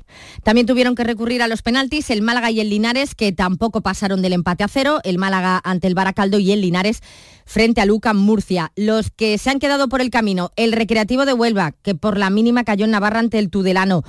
[0.43, 4.21] También tuvieron que recurrir a los penaltis el Málaga y el Linares, que tampoco pasaron
[4.21, 7.01] del empate a cero, el Málaga ante el Baracaldo y el Linares
[7.45, 8.71] frente a Luca Murcia.
[8.75, 12.29] Los que se han quedado por el camino, el Recreativo de Huelva, que por la
[12.29, 14.03] mínima cayó en Navarra ante el Tudelano.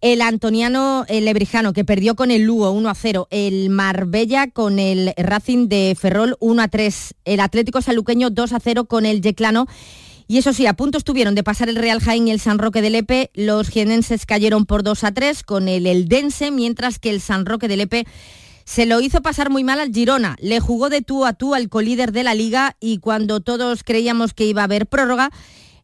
[0.00, 3.26] El Antoniano el Lebrijano, que perdió con el Lugo 1 a 0.
[3.30, 7.14] El Marbella con el Racing de Ferrol 1 a 3.
[7.24, 9.66] El Atlético Saluqueño 2 a 0 con el Yeclano.
[10.28, 12.82] Y eso sí, a punto estuvieron de pasar el Real Jaén y el San Roque
[12.82, 13.30] de Lepe.
[13.34, 17.66] Los jienenses cayeron por 2 a 3 con el Eldense, mientras que el San Roque
[17.66, 18.06] de Lepe
[18.68, 20.36] se lo hizo pasar muy mal al Girona.
[20.40, 24.34] Le jugó de tú a tú al colíder de la liga y cuando todos creíamos
[24.34, 25.30] que iba a haber prórroga,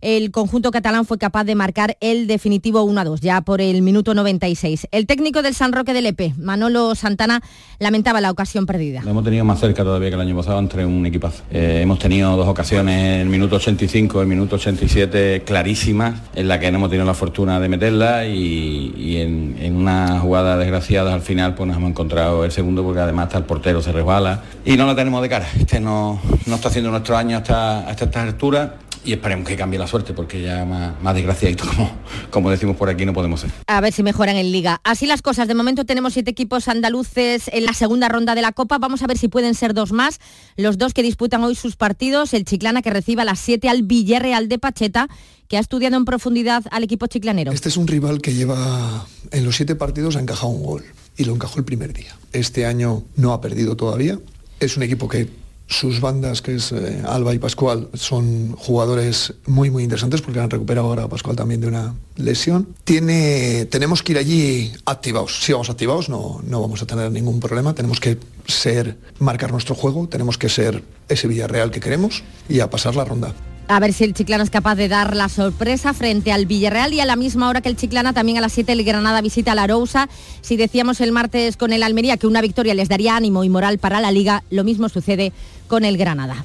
[0.05, 4.89] el conjunto catalán fue capaz de marcar el definitivo 1-2 ya por el minuto 96.
[4.93, 7.41] El técnico del San Roque de Lepe, Manolo Santana,
[7.79, 9.01] lamentaba la ocasión perdida.
[9.03, 11.43] Lo hemos tenido más cerca todavía que el año pasado entre un equipazo.
[11.51, 16.71] Eh, hemos tenido dos ocasiones, el minuto 85, el minuto 87, clarísimas, en la que
[16.71, 21.67] no hemos tenido la fortuna de meterla y, en, una jugada desgraciada al final pues
[21.67, 24.95] nos hemos encontrado el segundo porque además hasta el portero se resbala y no lo
[24.95, 25.47] tenemos de cara.
[25.59, 28.75] Este no, no está haciendo nuestro año hasta, hasta esta altura
[29.05, 31.91] y esperemos que cambie la suerte porque ya más, más desgraciadito como,
[32.31, 33.51] como decimos por aquí no podemos ser.
[33.67, 34.81] A ver si mejoran en liga.
[34.85, 38.53] Así las cosas, de momento tenemos siete equipos andaluces en la segunda ronda de la
[38.53, 40.21] Copa, vamos a ver si pueden ser dos más,
[40.57, 43.83] los dos que disputan hoy sus partidos, el Chiclana que reciba a las 7 al
[43.83, 45.09] Villarreal de Pacheta,
[45.49, 47.53] que ha estudiado en profundidad al equipo chiclanero.
[47.53, 50.85] Este es un rival que lleva en los siete partidos ha encajado un gol
[51.17, 52.17] y lo encajó el primer día.
[52.33, 54.19] Este año no ha perdido todavía.
[54.61, 55.29] Es un equipo que
[55.67, 60.51] sus bandas, que es eh, Alba y Pascual, son jugadores muy, muy interesantes porque han
[60.51, 62.69] recuperado ahora a Pascual también de una lesión.
[62.85, 65.43] Tiene, tenemos que ir allí activados.
[65.43, 67.75] Si vamos activados no, no vamos a tener ningún problema.
[67.75, 72.69] Tenemos que ser, marcar nuestro juego, tenemos que ser ese Villarreal que queremos y a
[72.69, 73.35] pasar la ronda.
[73.67, 77.01] A ver si el Chiclana es capaz de dar la sorpresa frente al Villarreal y
[77.01, 79.55] a la misma hora que el Chiclana, también a las 7 el Granada visita a
[79.55, 80.09] la Arousa.
[80.43, 83.79] Si decíamos el martes con el Almería que una victoria les daría ánimo y moral
[83.79, 85.33] para la liga, lo mismo sucede
[85.67, 86.45] con el Granada.